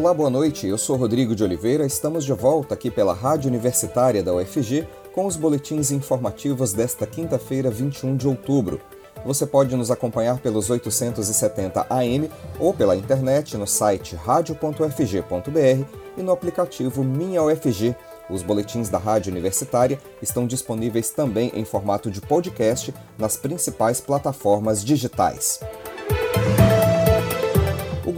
Olá, 0.00 0.14
boa 0.14 0.30
noite. 0.30 0.66
Eu 0.66 0.78
sou 0.78 0.96
Rodrigo 0.96 1.34
de 1.36 1.44
Oliveira. 1.44 1.84
Estamos 1.84 2.24
de 2.24 2.32
volta 2.32 2.72
aqui 2.72 2.90
pela 2.90 3.12
Rádio 3.12 3.48
Universitária 3.48 4.22
da 4.22 4.32
UFG 4.32 4.88
com 5.12 5.26
os 5.26 5.36
boletins 5.36 5.90
informativos 5.90 6.72
desta 6.72 7.06
quinta-feira, 7.06 7.70
21 7.70 8.16
de 8.16 8.26
outubro. 8.26 8.80
Você 9.26 9.44
pode 9.44 9.76
nos 9.76 9.90
acompanhar 9.90 10.38
pelos 10.38 10.70
870 10.70 11.86
AM 11.90 12.30
ou 12.58 12.72
pela 12.72 12.96
internet 12.96 13.58
no 13.58 13.66
site 13.66 14.16
radio.ufg.br 14.16 15.84
e 16.16 16.22
no 16.22 16.32
aplicativo 16.32 17.04
Minha 17.04 17.42
UFG. 17.42 17.94
Os 18.30 18.42
boletins 18.42 18.88
da 18.88 18.96
Rádio 18.96 19.30
Universitária 19.30 20.00
estão 20.22 20.46
disponíveis 20.46 21.10
também 21.10 21.52
em 21.54 21.66
formato 21.66 22.10
de 22.10 22.22
podcast 22.22 22.94
nas 23.18 23.36
principais 23.36 24.00
plataformas 24.00 24.82
digitais. 24.82 25.60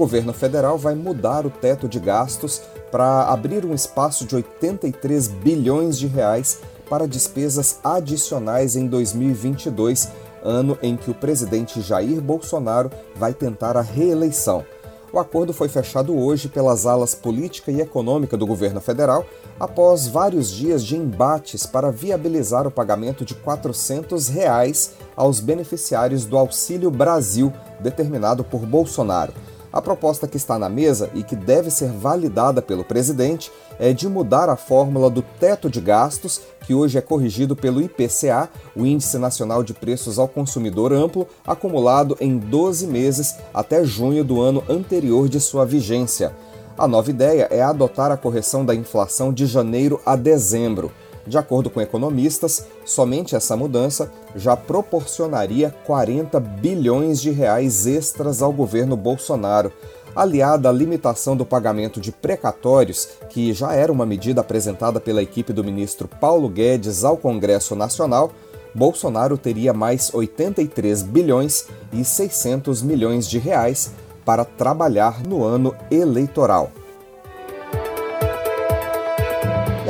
Governo 0.03 0.33
federal 0.33 0.77
vai 0.77 0.97
mudar 0.97 1.47
o 1.47 1.51
teto 1.51 1.89
de 1.89 2.01
gastos 2.01 2.61
para 2.91 3.29
abrir 3.29 3.65
um 3.65 3.73
espaço 3.73 4.27
de 4.27 4.35
83 4.35 5.29
bilhões 5.29 5.97
de 5.97 6.09
reais 6.09 6.59
para 6.91 7.07
despesas 7.07 7.79
adicionais 7.85 8.75
em 8.75 8.89
2022, 8.89 10.09
ano 10.43 10.77
em 10.83 10.97
que 10.97 11.09
o 11.09 11.15
presidente 11.15 11.81
Jair 11.81 12.21
Bolsonaro 12.21 12.91
vai 13.15 13.33
tentar 13.33 13.77
a 13.77 13.81
reeleição. 13.81 14.67
O 15.13 15.21
acordo 15.21 15.53
foi 15.53 15.69
fechado 15.69 16.19
hoje 16.19 16.49
pelas 16.49 16.85
alas 16.85 17.15
política 17.15 17.71
e 17.71 17.81
econômica 17.81 18.37
do 18.37 18.45
governo 18.45 18.81
federal, 18.81 19.25
após 19.61 20.09
vários 20.09 20.51
dias 20.51 20.83
de 20.83 20.97
embates 20.97 21.65
para 21.65 21.93
viabilizar 21.93 22.67
o 22.67 22.73
pagamento 22.73 23.25
de 23.25 23.37
400 23.37 24.27
reais 24.27 24.95
aos 25.15 25.39
beneficiários 25.39 26.27
do 26.27 26.37
Auxílio 26.37 26.91
Brasil, 26.91 27.53
determinado 27.79 28.43
por 28.43 28.67
Bolsonaro. 28.67 29.33
A 29.73 29.81
proposta 29.81 30.29
que 30.29 30.37
está 30.37 30.59
na 30.59 30.69
mesa 30.69 31.09
e 31.15 31.23
que 31.23 31.35
deve 31.35 31.71
ser 31.71 31.91
validada 31.91 32.61
pelo 32.61 32.85
presidente 32.85 33.51
é 33.79 33.93
de 33.95 34.07
mudar 34.07 34.51
a 34.51 34.57
fórmula 34.57 35.09
do 35.09 35.23
teto 35.23 35.71
de 35.71 35.81
gastos, 35.81 36.43
que 36.67 36.75
hoje 36.75 36.99
é 36.99 37.01
corrigido 37.01 37.57
pelo 37.57 37.81
IPCA, 37.81 38.51
o 38.77 38.85
Índice 38.85 39.17
Nacional 39.17 39.65
de 39.65 39.73
Preços 39.73 40.19
ao 40.19 40.29
Consumidor 40.29 40.93
Amplo, 40.93 41.27
acumulado 41.47 42.19
em 42.21 42.37
12 42.37 42.87
meses 42.87 43.37
até 43.55 43.83
junho 43.83 44.23
do 44.23 44.43
ano 44.43 44.63
anterior 44.69 45.27
de 45.27 45.41
sua 45.41 45.65
vigência. 45.65 46.35
A 46.77 46.87
nova 46.87 47.09
ideia 47.11 47.49
é 47.51 47.63
adotar 47.63 48.11
a 48.11 48.17
correção 48.17 48.65
da 48.65 48.75
inflação 48.75 49.33
de 49.33 49.47
janeiro 49.47 50.01
a 50.05 50.17
dezembro. 50.17 50.93
De 51.27 51.39
acordo 51.39 51.71
com 51.71 51.81
economistas, 51.81 52.67
somente 52.85 53.37
essa 53.37 53.57
mudança 53.57 54.11
já 54.35 54.57
proporcionaria 54.57 55.73
40 55.85 56.41
bilhões 56.41 57.21
de 57.21 57.31
reais 57.31 57.87
extras 57.87 58.43
ao 58.43 58.53
governo 58.53 58.97
Bolsonaro, 58.97 59.73
aliada 60.17 60.69
à 60.69 60.73
limitação 60.73 61.37
do 61.37 61.47
pagamento 61.47 62.01
de 62.01 62.11
precatórios, 62.11 63.09
que 63.31 63.53
já 63.53 63.73
era 63.73 63.93
uma 63.93 64.05
medida 64.05 64.41
apresentada 64.41 65.01
pela 65.01 65.23
equipe 65.23 65.53
do 65.53 65.65
ministro 65.65 66.09
Paulo 66.09 66.49
Guedes 66.49 67.05
ao 67.05 67.17
Congresso 67.17 67.77
Nacional, 67.77 68.33
Bolsonaro 68.75 69.39
teria 69.39 69.73
mais 69.73 70.13
83 70.13 71.03
bilhões 71.03 71.67
e 71.93 72.05
600 72.05 72.83
milhões 72.83 73.29
de 73.29 73.39
reais 73.39 73.93
para 74.25 74.45
trabalhar 74.45 75.23
no 75.23 75.45
ano 75.45 75.75
eleitoral. 75.91 76.71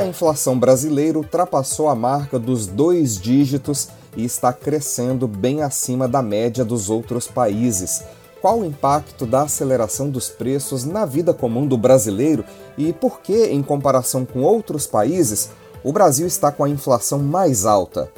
A 0.03 0.07
inflação 0.07 0.59
brasileira 0.59 1.17
ultrapassou 1.17 1.87
a 1.87 1.95
marca 1.95 2.37
dos 2.37 2.67
dois 2.67 3.17
dígitos 3.17 3.87
e 4.17 4.25
está 4.25 4.51
crescendo 4.51 5.27
bem 5.27 5.61
acima 5.61 6.07
da 6.07 6.21
média 6.21 6.65
dos 6.65 6.89
outros 6.89 7.25
países. 7.25 8.03
Qual 8.41 8.59
o 8.59 8.65
impacto 8.65 9.25
da 9.25 9.43
aceleração 9.43 10.09
dos 10.09 10.29
preços 10.29 10.83
na 10.83 11.05
vida 11.05 11.33
comum 11.33 11.65
do 11.65 11.77
brasileiro 11.77 12.43
e 12.77 12.91
por 12.91 13.21
que, 13.21 13.45
em 13.45 13.63
comparação 13.63 14.25
com 14.25 14.41
outros 14.41 14.85
países, 14.85 15.49
o 15.83 15.93
Brasil 15.93 16.27
está 16.27 16.51
com 16.51 16.65
a 16.65 16.69
inflação 16.69 17.19
mais 17.19 17.65
alta? 17.65 18.11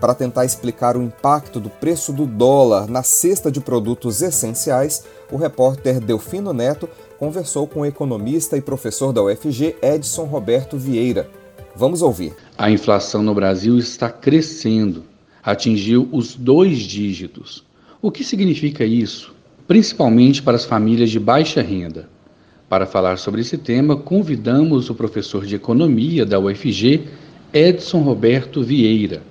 Para 0.00 0.14
tentar 0.14 0.46
explicar 0.46 0.96
o 0.96 1.02
impacto 1.02 1.60
do 1.60 1.68
preço 1.68 2.12
do 2.12 2.26
dólar 2.26 2.88
na 2.88 3.02
cesta 3.02 3.50
de 3.50 3.60
produtos 3.60 4.22
essenciais, 4.22 5.04
o 5.30 5.36
repórter 5.36 6.00
Delfino 6.00 6.54
Neto 6.54 6.88
conversou 7.18 7.66
com 7.66 7.80
o 7.80 7.86
economista 7.86 8.56
e 8.56 8.60
professor 8.60 9.12
da 9.12 9.22
UFG, 9.22 9.76
Edson 9.82 10.24
Roberto 10.24 10.76
Vieira. 10.76 11.28
Vamos 11.74 12.02
ouvir. 12.02 12.34
A 12.56 12.70
inflação 12.70 13.22
no 13.22 13.34
Brasil 13.34 13.78
está 13.78 14.08
crescendo, 14.10 15.04
atingiu 15.42 16.08
os 16.12 16.34
dois 16.34 16.78
dígitos. 16.78 17.64
O 18.00 18.10
que 18.10 18.24
significa 18.24 18.84
isso? 18.84 19.34
Principalmente 19.66 20.42
para 20.42 20.56
as 20.56 20.64
famílias 20.64 21.10
de 21.10 21.18
baixa 21.18 21.60
renda. 21.60 22.08
Para 22.68 22.86
falar 22.86 23.18
sobre 23.18 23.40
esse 23.40 23.56
tema, 23.56 23.96
convidamos 23.96 24.90
o 24.90 24.94
professor 24.94 25.44
de 25.44 25.54
economia 25.54 26.26
da 26.26 26.38
UFG, 26.38 27.04
Edson 27.52 28.00
Roberto 28.00 28.62
Vieira. 28.62 29.22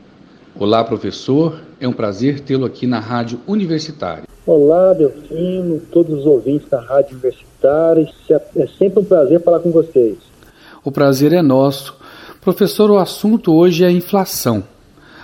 Olá, 0.58 0.84
professor, 0.84 1.62
é 1.80 1.88
um 1.88 1.94
prazer 1.94 2.40
tê-lo 2.40 2.66
aqui 2.66 2.88
na 2.88 3.00
Rádio 3.00 3.42
Universitária. 3.46 4.25
Olá, 4.48 4.94
Delfino, 4.94 5.82
todos 5.92 6.20
os 6.20 6.26
ouvintes 6.28 6.70
da 6.70 6.80
Rádio 6.80 7.14
Universitária. 7.14 8.08
É 8.56 8.68
sempre 8.78 9.00
um 9.00 9.04
prazer 9.04 9.42
falar 9.42 9.60
com 9.60 9.72
vocês. 9.72 10.18
O 10.84 10.92
prazer 10.92 11.34
é 11.34 11.42
nosso. 11.42 11.98
Professor, 12.42 12.92
o 12.92 13.00
assunto 13.00 13.52
hoje 13.52 13.84
é 13.84 13.88
a 13.88 13.92
inflação. 13.92 14.64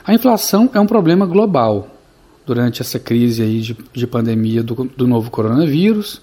A 0.04 0.12
inflação 0.12 0.72
é 0.74 0.80
um 0.80 0.88
problema 0.88 1.28
global 1.28 1.88
durante 2.48 2.82
essa 2.82 2.98
crise 2.98 3.44
aí 3.44 3.60
de, 3.60 3.78
de 3.94 4.08
pandemia 4.08 4.64
do, 4.64 4.90
do 4.98 5.08
novo 5.08 5.30
coronavírus, 5.30 6.20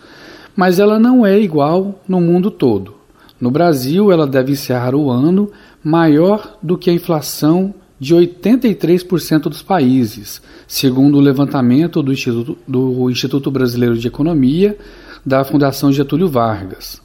mas 0.56 0.80
ela 0.80 0.98
não 0.98 1.24
é 1.24 1.38
igual 1.38 2.00
no 2.08 2.20
mundo 2.20 2.50
todo. 2.50 2.94
No 3.40 3.48
Brasil, 3.48 4.10
ela 4.10 4.26
deve 4.26 4.50
encerrar 4.50 4.96
o 4.96 5.08
ano 5.08 5.52
maior 5.84 6.58
do 6.60 6.76
que 6.76 6.90
a 6.90 6.94
inflação 6.94 7.72
de 7.98 8.14
83% 8.14 9.42
dos 9.42 9.62
países, 9.62 10.40
segundo 10.66 11.18
o 11.18 11.20
levantamento 11.20 12.02
do 12.02 12.12
Instituto, 12.12 12.58
do 12.66 13.10
Instituto 13.10 13.50
Brasileiro 13.50 13.98
de 13.98 14.06
Economia 14.06 14.76
da 15.24 15.44
Fundação 15.44 15.92
Getúlio 15.92 16.28
Vargas. 16.28 17.02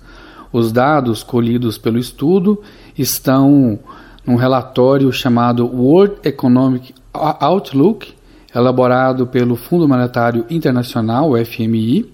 Os 0.52 0.72
dados 0.72 1.24
colhidos 1.24 1.78
pelo 1.80 1.98
estudo 1.98 2.62
estão 2.98 3.80
num 4.26 4.36
relatório 4.36 5.12
chamado 5.12 5.66
World 5.66 6.18
Economic 6.24 6.94
Outlook, 7.12 8.14
elaborado 8.56 9.25
pelo 9.25 9.56
Fundo 9.56 9.88
Monetário 9.88 10.46
Internacional, 10.50 11.31
FMI, 11.44 12.06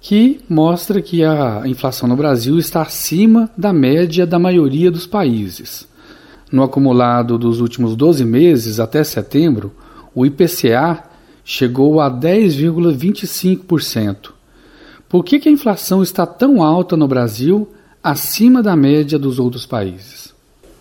que 0.00 0.40
mostra 0.48 1.00
que 1.00 1.24
a 1.24 1.62
inflação 1.64 2.08
no 2.08 2.14
Brasil 2.14 2.58
está 2.58 2.82
acima 2.82 3.50
da 3.56 3.72
média 3.72 4.26
da 4.26 4.38
maioria 4.38 4.90
dos 4.90 5.06
países. 5.06 5.88
No 6.50 6.62
acumulado 6.62 7.36
dos 7.36 7.60
últimos 7.60 7.94
12 7.96 8.24
meses 8.24 8.78
até 8.78 9.02
setembro, 9.02 9.72
o 10.14 10.24
IPCA 10.24 11.02
chegou 11.44 12.00
a 12.00 12.08
10,25%. 12.10 14.30
Por 15.08 15.24
que, 15.24 15.38
que 15.38 15.48
a 15.48 15.52
inflação 15.52 16.02
está 16.02 16.26
tão 16.26 16.62
alta 16.62 16.96
no 16.96 17.08
Brasil, 17.08 17.68
acima 18.02 18.62
da 18.62 18.76
média 18.76 19.18
dos 19.18 19.38
outros 19.38 19.66
países? 19.66 20.34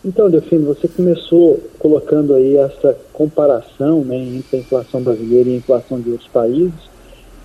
Então, 0.04 0.30
Delfino, 0.30 0.68
você 0.68 0.88
começou 0.88 1.60
colocando 1.80 2.36
aí 2.36 2.58
essa 2.58 2.96
comparação 3.12 4.04
né, 4.04 4.18
entre 4.18 4.58
a 4.58 4.60
inflação 4.60 5.02
brasileira 5.02 5.50
e 5.50 5.54
a 5.54 5.58
inflação 5.58 6.00
de 6.00 6.12
outros 6.12 6.30
países. 6.30 6.94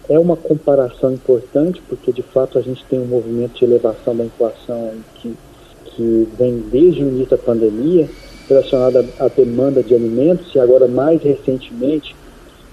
É 0.08 0.19
uma 0.19 0.37
comparação 0.37 1.12
importante, 1.12 1.81
porque 1.88 2.12
de 2.12 2.22
fato 2.22 2.58
a 2.58 2.62
gente 2.62 2.84
tem 2.84 3.00
um 3.00 3.06
movimento 3.06 3.58
de 3.58 3.64
elevação 3.64 4.14
da 4.14 4.25
inflação 4.25 4.92
que 5.14 5.34
que 6.00 6.28
vem 6.38 6.65
desde 6.71 7.05
o 7.05 7.09
início 7.09 7.37
da 7.37 7.37
pandemia, 7.37 8.09
relacionada 8.49 9.05
à 9.19 9.28
demanda 9.28 9.83
de 9.83 9.94
alimentos 9.94 10.55
e 10.55 10.59
agora 10.59 10.88
mais 10.88 11.22
recentemente 11.22 12.16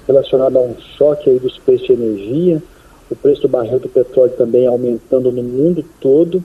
relacionada 0.07 0.57
a 0.57 0.61
um 0.61 0.75
choque 0.97 1.29
aí 1.29 1.37
dos 1.37 1.57
preços 1.57 1.87
de 1.87 1.93
energia, 1.93 2.63
o 3.11 3.15
preço 3.17 3.41
do 3.41 3.49
barril 3.49 3.79
do 3.79 3.89
petróleo 3.89 4.31
também 4.37 4.65
aumentando 4.65 5.29
no 5.29 5.43
mundo 5.43 5.83
todo, 5.99 6.41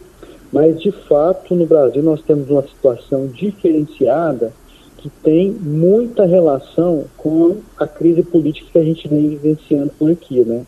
mas 0.53 0.81
de 0.81 0.91
fato 0.91 1.55
no 1.55 1.67
Brasil 1.67 2.03
nós 2.03 2.21
temos 2.23 2.51
uma 2.51 2.63
situação 2.63 3.29
diferenciada 3.29 4.53
que 4.99 5.09
tem 5.23 5.53
muita 5.53 6.25
relação 6.25 7.05
com 7.17 7.59
a 7.79 7.87
crise 7.87 8.25
política 8.25 8.71
que 8.73 8.79
a 8.79 8.85
gente 8.85 9.07
vem 9.07 9.29
vivenciando 9.29 9.93
por 9.97 10.11
aqui, 10.11 10.41
né? 10.41 10.67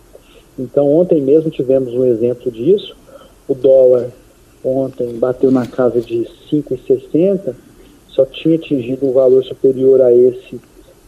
Então 0.56 0.88
ontem 0.92 1.20
mesmo 1.20 1.50
tivemos 1.50 1.92
um 1.92 2.04
exemplo 2.04 2.52
disso, 2.52 2.96
o 3.48 3.54
dólar 3.54 4.10
ontem 4.64 5.12
bateu 5.14 5.50
na 5.50 5.66
casa 5.66 6.00
de 6.00 6.26
5,60, 6.50 7.54
só 8.08 8.24
tinha 8.24 8.56
atingido 8.56 9.06
um 9.06 9.12
valor 9.12 9.44
superior 9.44 10.00
a 10.00 10.14
esse 10.14 10.60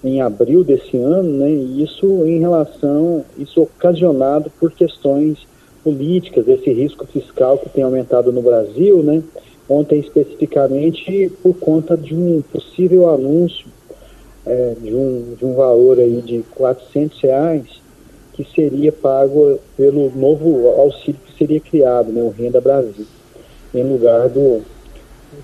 em 0.05 0.21
abril 0.21 0.63
desse 0.63 0.97
ano, 0.97 1.39
né? 1.39 1.51
E 1.51 1.83
isso 1.83 2.25
em 2.27 2.39
relação, 2.39 3.25
isso 3.39 3.63
ocasionado 3.63 4.51
por 4.61 4.71
questões 4.73 5.39
políticas, 5.83 6.47
esse 6.47 6.73
risco 6.73 7.07
fiscal 7.07 7.59
que 7.59 7.69
tem 7.69 7.83
aumentado 7.83 8.31
no 8.33 8.43
Brasil, 8.43 9.03
né? 9.03 9.23
Ontem 9.69 9.99
especificamente 9.99 11.33
por 11.43 11.55
conta 11.55 11.97
de 11.97 12.15
um 12.15 12.43
possível 12.53 13.09
anúncio 13.13 13.67
é, 14.45 14.75
de, 14.81 14.95
um, 14.95 15.35
de 15.37 15.45
um 15.45 15.55
valor 15.55 15.99
aí 15.99 16.23
de 16.23 16.45
400 16.55 17.21
reais 17.21 17.65
que 18.33 18.47
seria 18.55 18.93
pago 18.93 19.59
pelo 19.77 20.11
novo 20.11 20.69
auxílio 20.69 21.21
que 21.27 21.37
seria 21.39 21.59
criado, 21.59 22.13
né, 22.13 22.23
o 22.23 22.29
Renda 22.29 22.61
Brasil, 22.61 23.07
em 23.75 23.83
lugar 23.83 24.29
do, 24.29 24.63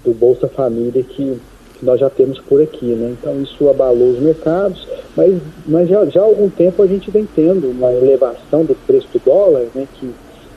do 0.04 0.12
Bolsa 0.12 0.48
Família 0.48 1.02
que, 1.02 1.40
que 1.74 1.84
nós 1.84 2.00
já 2.00 2.10
temos 2.10 2.38
por 2.40 2.62
aqui. 2.62 2.86
Né? 2.86 3.14
Então 3.18 3.40
isso 3.42 3.68
abalou 3.68 4.10
os 4.10 4.20
mercados, 4.20 4.86
mas, 5.16 5.40
mas 5.66 5.88
já, 5.88 6.04
já 6.06 6.20
há 6.20 6.24
algum 6.24 6.48
tempo 6.48 6.82
a 6.82 6.86
gente 6.86 7.10
vem 7.10 7.26
tendo 7.34 7.70
uma 7.70 7.92
elevação 7.92 8.64
do 8.64 8.74
preço 8.86 9.08
do 9.12 9.20
dólar, 9.24 9.66
né, 9.74 9.86
que, 9.94 10.10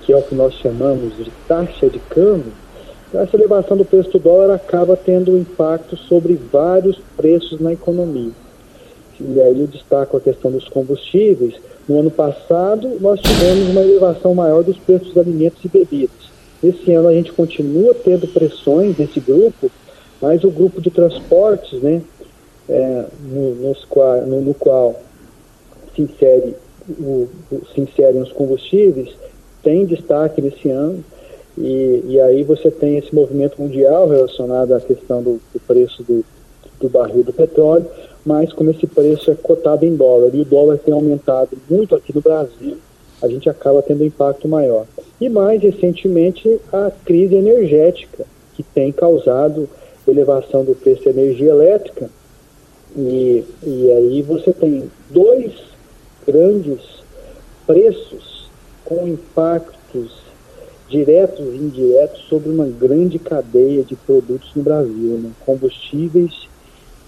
que 0.04 0.14
é 0.14 0.18
o 0.18 0.22
que 0.22 0.36
nós 0.36 0.54
chamamos 0.56 1.16
de 1.18 1.32
taxa 1.48 1.90
de 1.90 2.00
câmbio, 2.00 2.52
então, 3.16 3.24
essa 3.24 3.38
elevação 3.38 3.78
do 3.78 3.86
preço 3.86 4.12
do 4.12 4.20
dólar 4.20 4.54
acaba 4.54 4.98
tendo 4.98 5.38
impacto 5.38 5.96
sobre 5.96 6.34
vários 6.52 7.00
preços 7.16 7.62
na 7.62 7.72
economia. 7.72 8.32
E 9.20 9.40
aí 9.40 9.58
eu 9.58 9.68
destaco 9.68 10.18
a 10.18 10.20
questão 10.20 10.52
dos 10.52 10.68
combustíveis. 10.68 11.56
No 11.88 12.00
ano 12.00 12.12
passado, 12.12 12.98
nós 13.00 13.22
tivemos 13.22 13.70
uma 13.70 13.80
elevação 13.80 14.36
maior 14.36 14.64
dos 14.64 14.78
preços 14.78 15.10
dos 15.10 15.18
alimentos 15.18 15.64
e 15.64 15.70
bebidas. 15.70 16.35
Esse 16.64 16.94
ano 16.94 17.08
a 17.08 17.14
gente 17.14 17.32
continua 17.32 17.94
tendo 17.94 18.28
pressões 18.28 18.96
desse 18.96 19.20
grupo, 19.20 19.70
mas 20.22 20.44
o 20.44 20.50
grupo 20.50 20.82
de 20.82 20.90
transportes, 20.90 21.82
né, 21.82 22.02
é, 22.68 23.06
no, 23.22 23.56
nos, 23.56 23.88
no, 24.28 24.42
no, 24.42 24.54
qual 24.54 25.00
se, 25.96 26.02
insere 26.02 26.56
o, 26.90 27.28
se 27.74 27.82
inserem 27.82 28.22
os 28.22 28.32
combustíveis, 28.32 29.10
tem 29.62 29.86
destaque 29.86 30.42
nesse 30.42 30.70
ano. 30.70 31.04
E, 31.58 32.04
e 32.08 32.20
aí 32.20 32.44
você 32.44 32.70
tem 32.70 32.98
esse 32.98 33.14
movimento 33.14 33.62
mundial 33.62 34.10
relacionado 34.10 34.74
à 34.74 34.82
questão 34.82 35.22
do, 35.22 35.40
do 35.54 35.60
preço 35.66 36.04
do, 36.04 36.26
do 36.80 36.90
barril 36.90 37.24
do 37.24 37.32
petróleo, 37.32 37.86
mas 38.26 38.52
como 38.52 38.72
esse 38.72 38.88
preço 38.88 39.32
é 39.32 39.36
cotado 39.36 39.86
em 39.86 39.96
dólar 39.96 40.34
e 40.34 40.42
o 40.42 40.46
dólar 40.46 40.78
tem 40.80 40.94
aumentado 40.94 41.58
muito 41.70 41.96
aqui 41.96 42.14
no 42.14 42.22
Brasil, 42.22 42.78
a 43.22 43.28
gente 43.28 43.50
acaba 43.50 43.82
tendo 43.82 44.04
um 44.04 44.08
impacto 44.08 44.48
maior. 44.48 44.86
E 45.20 45.30
mais 45.30 45.62
recentemente 45.62 46.60
a 46.72 46.92
crise 47.04 47.36
energética, 47.36 48.26
que 48.54 48.64
tem 48.64 48.92
causado 48.92 49.70
elevação 50.08 50.64
do 50.64 50.76
preço 50.76 51.04
da 51.06 51.12
energia 51.12 51.50
elétrica. 51.50 52.10
E, 52.96 53.44
e 53.64 53.92
aí 53.92 54.22
você 54.22 54.54
tem 54.54 54.90
dois 55.10 55.52
grandes 56.26 56.80
preços 57.66 58.50
com 58.84 59.08
impactos 59.08 60.26
diretos 60.88 61.46
e 61.46 61.58
indiretos 61.58 62.22
sobre 62.30 62.50
uma 62.50 62.68
grande 62.68 63.18
cadeia 63.18 63.84
de 63.84 63.96
produtos 63.96 64.50
no 64.56 64.64
Brasil, 64.64 65.18
né? 65.18 65.32
combustíveis 65.46 66.48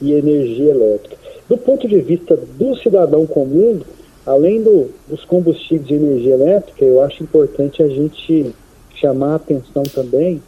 e 0.02 0.14
energia 0.14 0.72
elétrica. 0.72 1.16
Do 1.48 1.58
ponto 1.58 1.88
de 1.88 2.00
vista 2.02 2.36
do 2.36 2.76
cidadão 2.78 3.26
comum, 3.26 3.80
além 4.28 4.62
do, 4.62 4.90
dos 5.08 5.24
combustíveis 5.24 5.90
e 5.90 5.94
energia 5.94 6.34
elétrica, 6.34 6.84
eu 6.84 7.02
acho 7.02 7.24
importante 7.24 7.82
a 7.82 7.88
gente 7.88 8.54
chamar 8.94 9.32
a 9.32 9.36
atenção 9.36 9.84
também 9.84 10.42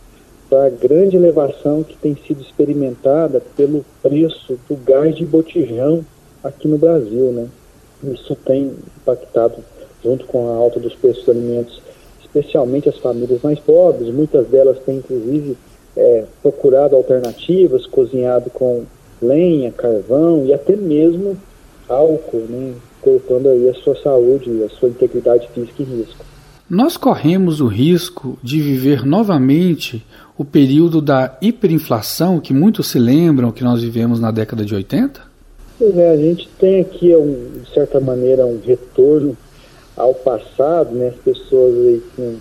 para 0.50 0.66
a 0.66 0.70
grande 0.70 1.16
elevação 1.16 1.82
que 1.82 1.96
tem 1.96 2.18
sido 2.28 2.42
experimentada 2.42 3.42
pelo 3.56 3.86
preço 4.02 4.60
do 4.68 4.76
gás 4.76 5.16
de 5.16 5.26
botijão 5.26 6.04
aqui 6.44 6.68
no 6.68 6.78
Brasil, 6.78 7.32
né? 7.32 7.48
Isso 8.04 8.36
tem 8.36 8.74
impactado, 8.98 9.56
junto 10.04 10.26
com 10.26 10.50
a 10.50 10.56
alta 10.56 10.80
dos 10.80 10.96
preços 10.96 11.24
dos 11.24 11.36
alimentos, 11.36 11.82
especialmente 12.20 12.90
as 12.90 12.98
famílias 12.98 13.42
mais 13.42 13.60
pobres. 13.60 14.14
Muitas 14.14 14.48
delas 14.48 14.80
têm, 14.80 14.98
inclusive, 14.98 15.56
é, 15.96 16.26
procurado 16.42 16.96
alternativas, 16.96 17.86
cozinhado 17.86 18.50
com 18.50 18.84
lenha, 19.22 19.72
carvão 19.72 20.46
e 20.46 20.54
até 20.54 20.76
mesmo 20.76 21.38
álcool, 21.90 22.46
né, 22.50 22.74
colocando 23.02 23.50
aí 23.50 23.70
a 23.70 23.74
sua 23.74 23.96
saúde, 24.02 24.64
a 24.64 24.70
sua 24.70 24.90
integridade 24.90 25.50
física 25.54 25.84
em 25.84 25.86
risco. 25.86 26.26
Nós 26.70 26.96
corremos 26.96 27.62
o 27.62 27.68
risco 27.68 28.38
de 28.44 28.62
viver 28.62 29.04
novamente 29.04 30.06
o 30.38 30.46
período 30.46 31.02
da 31.02 31.36
hiperinflação 31.42 32.40
que 32.40 32.54
muitos 32.54 32.88
se 32.88 33.00
lembram 33.00 33.52
que 33.52 33.64
nós 33.64 33.82
vivemos 33.82 34.20
na 34.20 34.30
década 34.30 34.64
de 34.64 34.76
80? 34.76 35.20
Pois 35.80 35.98
é, 35.98 36.12
a 36.12 36.18
gente 36.18 36.48
tem 36.60 36.82
aqui, 36.82 37.16
um, 37.16 37.62
de 37.64 37.74
certa 37.74 38.00
maneira, 38.00 38.46
um 38.46 38.60
retorno 38.64 39.36
ao 39.98 40.14
passado, 40.14 40.92
né, 40.94 41.08
as 41.08 41.16
pessoas 41.16 41.74
aí 41.74 42.04
com, 42.16 42.36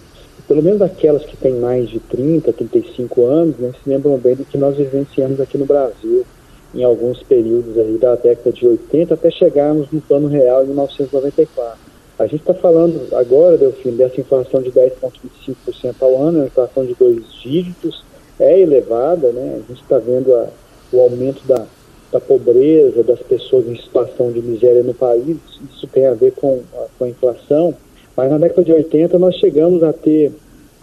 pelo 0.47 0.63
menos 0.63 0.83
aquelas 0.83 1.25
que 1.25 1.37
têm 1.37 1.55
mais 1.55 1.89
de 1.89 1.99
30, 1.99 2.53
35 2.53 3.25
anos, 3.25 3.57
né, 3.57 3.73
se 3.83 3.89
lembram 3.89 4.19
bem 4.19 4.37
do 4.37 4.45
que 4.45 4.59
nós 4.59 4.77
vivenciamos 4.77 5.41
aqui 5.41 5.57
no 5.57 5.65
Brasil 5.65 6.27
em 6.75 6.85
alguns 6.85 7.23
períodos 7.23 7.79
aí 7.79 7.97
da 7.99 8.15
década 8.15 8.53
de 8.53 8.67
80 8.67 9.15
até 9.15 9.31
chegarmos 9.31 9.91
no 9.91 10.01
plano 10.01 10.29
real 10.29 10.65
em 10.65 10.69
1994. 10.69 11.79
A 12.19 12.27
gente 12.27 12.41
está 12.41 12.55
falando 12.55 13.15
agora, 13.15 13.57
Delfim, 13.57 13.93
dessa 13.93 14.21
inflação 14.21 14.61
de 14.61 14.71
10,25% 14.73 15.95
ao 16.01 16.21
ano, 16.21 16.43
a 16.43 16.47
inflação 16.47 16.85
de 16.85 16.95
dois 16.95 17.33
dígitos, 17.41 18.03
é 18.41 18.61
elevada, 18.61 19.31
né? 19.31 19.55
A 19.55 19.69
gente 19.69 19.83
está 19.83 19.99
vendo 19.99 20.35
a, 20.35 20.49
o 20.93 21.01
aumento 21.01 21.47
da, 21.47 21.65
da 22.13 22.21
pobreza, 22.21 23.03
das 23.03 23.21
pessoas 23.21 23.67
em 23.67 23.77
situação 23.77 24.33
de 24.33 24.43
miséria 24.43 24.83
no 24.83 24.95
país, 24.95 25.37
isso 25.73 25.87
tem 25.87 26.07
a 26.07 26.15
ver 26.15 26.33
com 26.33 26.61
a, 26.75 26.87
com 26.99 27.05
a 27.05 27.09
inflação, 27.09 27.75
mas 28.17 28.31
na 28.31 28.39
década 28.39 28.65
de 28.65 28.73
80 28.73 29.19
nós 29.19 29.37
chegamos 29.37 29.83
a 29.83 29.93
ter 29.93 30.33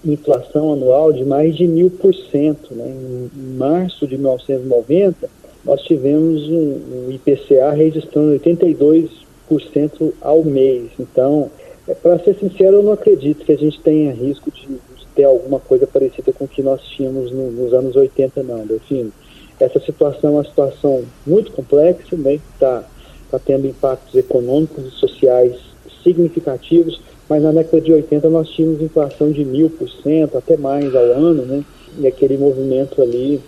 inflação 0.05 0.71
anual 0.71 1.11
de 1.11 1.25
mais 1.25 1.55
de 1.55 1.67
mil 1.67 1.89
por 1.89 2.13
cento. 2.13 2.73
Né? 2.73 2.87
Em 2.87 3.57
março 3.57 4.07
de 4.07 4.17
1990, 4.17 5.29
nós 5.65 5.81
tivemos 5.81 6.47
um, 6.47 7.07
um 7.07 7.11
IPCA 7.11 7.71
registrando 7.71 8.39
82% 8.39 10.13
ao 10.21 10.43
mês. 10.43 10.91
Então, 10.99 11.49
é, 11.87 11.93
para 11.93 12.19
ser 12.19 12.35
sincero, 12.35 12.77
eu 12.77 12.83
não 12.83 12.91
acredito 12.93 13.43
que 13.43 13.51
a 13.51 13.57
gente 13.57 13.79
tenha 13.81 14.11
risco 14.13 14.51
de, 14.51 14.67
de 14.67 15.05
ter 15.15 15.23
alguma 15.23 15.59
coisa 15.59 15.87
parecida 15.87 16.31
com 16.31 16.45
o 16.45 16.47
que 16.47 16.61
nós 16.61 16.81
tínhamos 16.83 17.31
no, 17.31 17.51
nos 17.51 17.73
anos 17.73 17.95
80, 17.95 18.43
não. 18.43 18.63
Enfim, 18.63 19.11
essa 19.59 19.79
situação 19.79 20.29
é 20.29 20.33
uma 20.33 20.43
situação 20.43 21.03
muito 21.25 21.51
complexa, 21.51 22.15
né, 22.15 22.35
está 22.35 22.83
tá 23.31 23.39
tendo 23.39 23.67
impactos 23.67 24.13
econômicos 24.15 24.85
e 24.85 24.91
sociais 24.91 25.55
significativos, 26.03 27.01
mas 27.27 27.41
na 27.41 27.51
década 27.51 27.81
de 27.81 27.91
80 27.91 28.29
nós 28.29 28.49
tínhamos 28.49 28.81
inflação 28.81 29.31
de 29.31 29.43
mil 29.43 29.69
por 29.69 29.89
cento, 29.89 30.37
até 30.37 30.55
mais 30.57 30.93
ao 30.93 31.03
ano, 31.03 31.43
né, 31.43 31.63
e 31.97 32.05
aquele 32.05 32.37
movimento 32.37 33.01
ali 33.01 33.41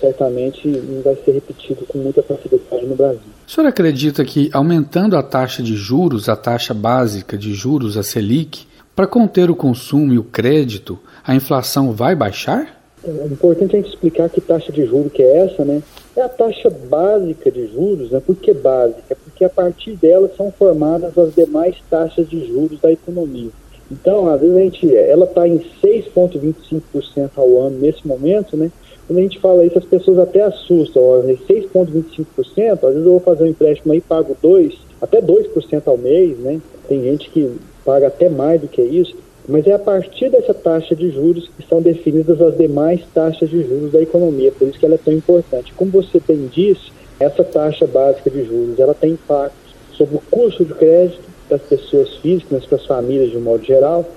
certamente 0.00 0.66
não 0.66 1.02
vai 1.02 1.14
ser 1.16 1.32
repetido 1.32 1.84
com 1.86 1.98
muita 1.98 2.22
facilidade 2.22 2.86
no 2.86 2.94
Brasil. 2.94 3.20
O 3.46 3.50
senhor 3.50 3.66
acredita 3.66 4.24
que 4.24 4.50
aumentando 4.52 5.16
a 5.16 5.22
taxa 5.22 5.62
de 5.62 5.76
juros, 5.76 6.28
a 6.28 6.36
taxa 6.36 6.72
básica 6.72 7.36
de 7.36 7.52
juros, 7.54 7.96
a 7.96 8.02
Selic, 8.02 8.66
para 8.96 9.06
conter 9.06 9.50
o 9.50 9.56
consumo 9.56 10.12
e 10.12 10.18
o 10.18 10.24
crédito, 10.24 10.98
a 11.24 11.34
inflação 11.34 11.92
vai 11.92 12.14
baixar? 12.14 12.80
É 13.02 13.26
importante 13.26 13.76
a 13.76 13.78
gente 13.78 13.90
explicar 13.90 14.28
que 14.28 14.40
taxa 14.40 14.70
de 14.70 14.84
juros 14.84 15.12
que 15.12 15.22
é 15.22 15.38
essa, 15.38 15.64
né? 15.64 15.82
É 16.14 16.22
a 16.22 16.28
taxa 16.28 16.68
básica 16.68 17.50
de 17.50 17.66
juros, 17.68 18.10
né? 18.10 18.20
Por 18.20 18.36
que 18.36 18.52
básica? 18.52 19.16
Porque 19.24 19.44
a 19.44 19.48
partir 19.48 19.92
dela 19.96 20.30
são 20.36 20.52
formadas 20.52 21.16
as 21.16 21.34
demais 21.34 21.76
taxas 21.88 22.28
de 22.28 22.46
juros 22.46 22.78
da 22.80 22.92
economia. 22.92 23.50
Então, 23.90 24.28
às 24.28 24.40
vezes 24.40 24.56
a 24.56 24.60
gente, 24.60 24.96
ela 24.96 25.24
está 25.24 25.48
em 25.48 25.58
6,25% 25.82 27.30
ao 27.36 27.62
ano 27.62 27.78
nesse 27.78 28.06
momento, 28.06 28.56
né? 28.56 28.70
Quando 29.10 29.18
a 29.18 29.22
gente 29.22 29.40
fala 29.40 29.66
isso, 29.66 29.76
as 29.76 29.84
pessoas 29.84 30.20
até 30.20 30.40
assustam. 30.40 31.02
6,25%, 31.02 32.74
às 32.74 32.80
vezes 32.80 33.04
eu 33.04 33.10
vou 33.10 33.18
fazer 33.18 33.42
um 33.42 33.48
empréstimo 33.48 33.92
aí 33.92 34.00
pago 34.00 34.36
2%, 34.40 34.72
até 35.02 35.20
2% 35.20 35.82
ao 35.88 35.98
mês, 35.98 36.38
né? 36.38 36.60
Tem 36.86 37.02
gente 37.02 37.28
que 37.28 37.56
paga 37.84 38.06
até 38.06 38.28
mais 38.28 38.60
do 38.60 38.68
que 38.68 38.80
isso. 38.80 39.16
Mas 39.48 39.66
é 39.66 39.72
a 39.72 39.80
partir 39.80 40.30
dessa 40.30 40.54
taxa 40.54 40.94
de 40.94 41.10
juros 41.10 41.50
que 41.56 41.66
são 41.66 41.82
definidas 41.82 42.40
as 42.40 42.56
demais 42.56 43.00
taxas 43.12 43.50
de 43.50 43.64
juros 43.64 43.90
da 43.90 44.00
economia, 44.00 44.52
por 44.52 44.68
isso 44.68 44.78
que 44.78 44.86
ela 44.86 44.94
é 44.94 44.98
tão 44.98 45.12
importante. 45.12 45.74
Como 45.74 45.90
você 45.90 46.20
bem 46.20 46.46
disse, 46.46 46.92
essa 47.18 47.42
taxa 47.42 47.88
básica 47.88 48.30
de 48.30 48.44
juros 48.44 48.78
ela 48.78 48.94
tem 48.94 49.14
impacto 49.14 49.56
sobre 49.94 50.18
o 50.18 50.22
custo 50.30 50.64
de 50.64 50.74
crédito 50.74 51.20
das 51.48 51.62
pessoas 51.62 52.14
físicas, 52.18 52.64
das 52.70 52.86
famílias 52.86 53.32
de 53.32 53.38
um 53.38 53.40
modo 53.40 53.64
geral, 53.64 54.08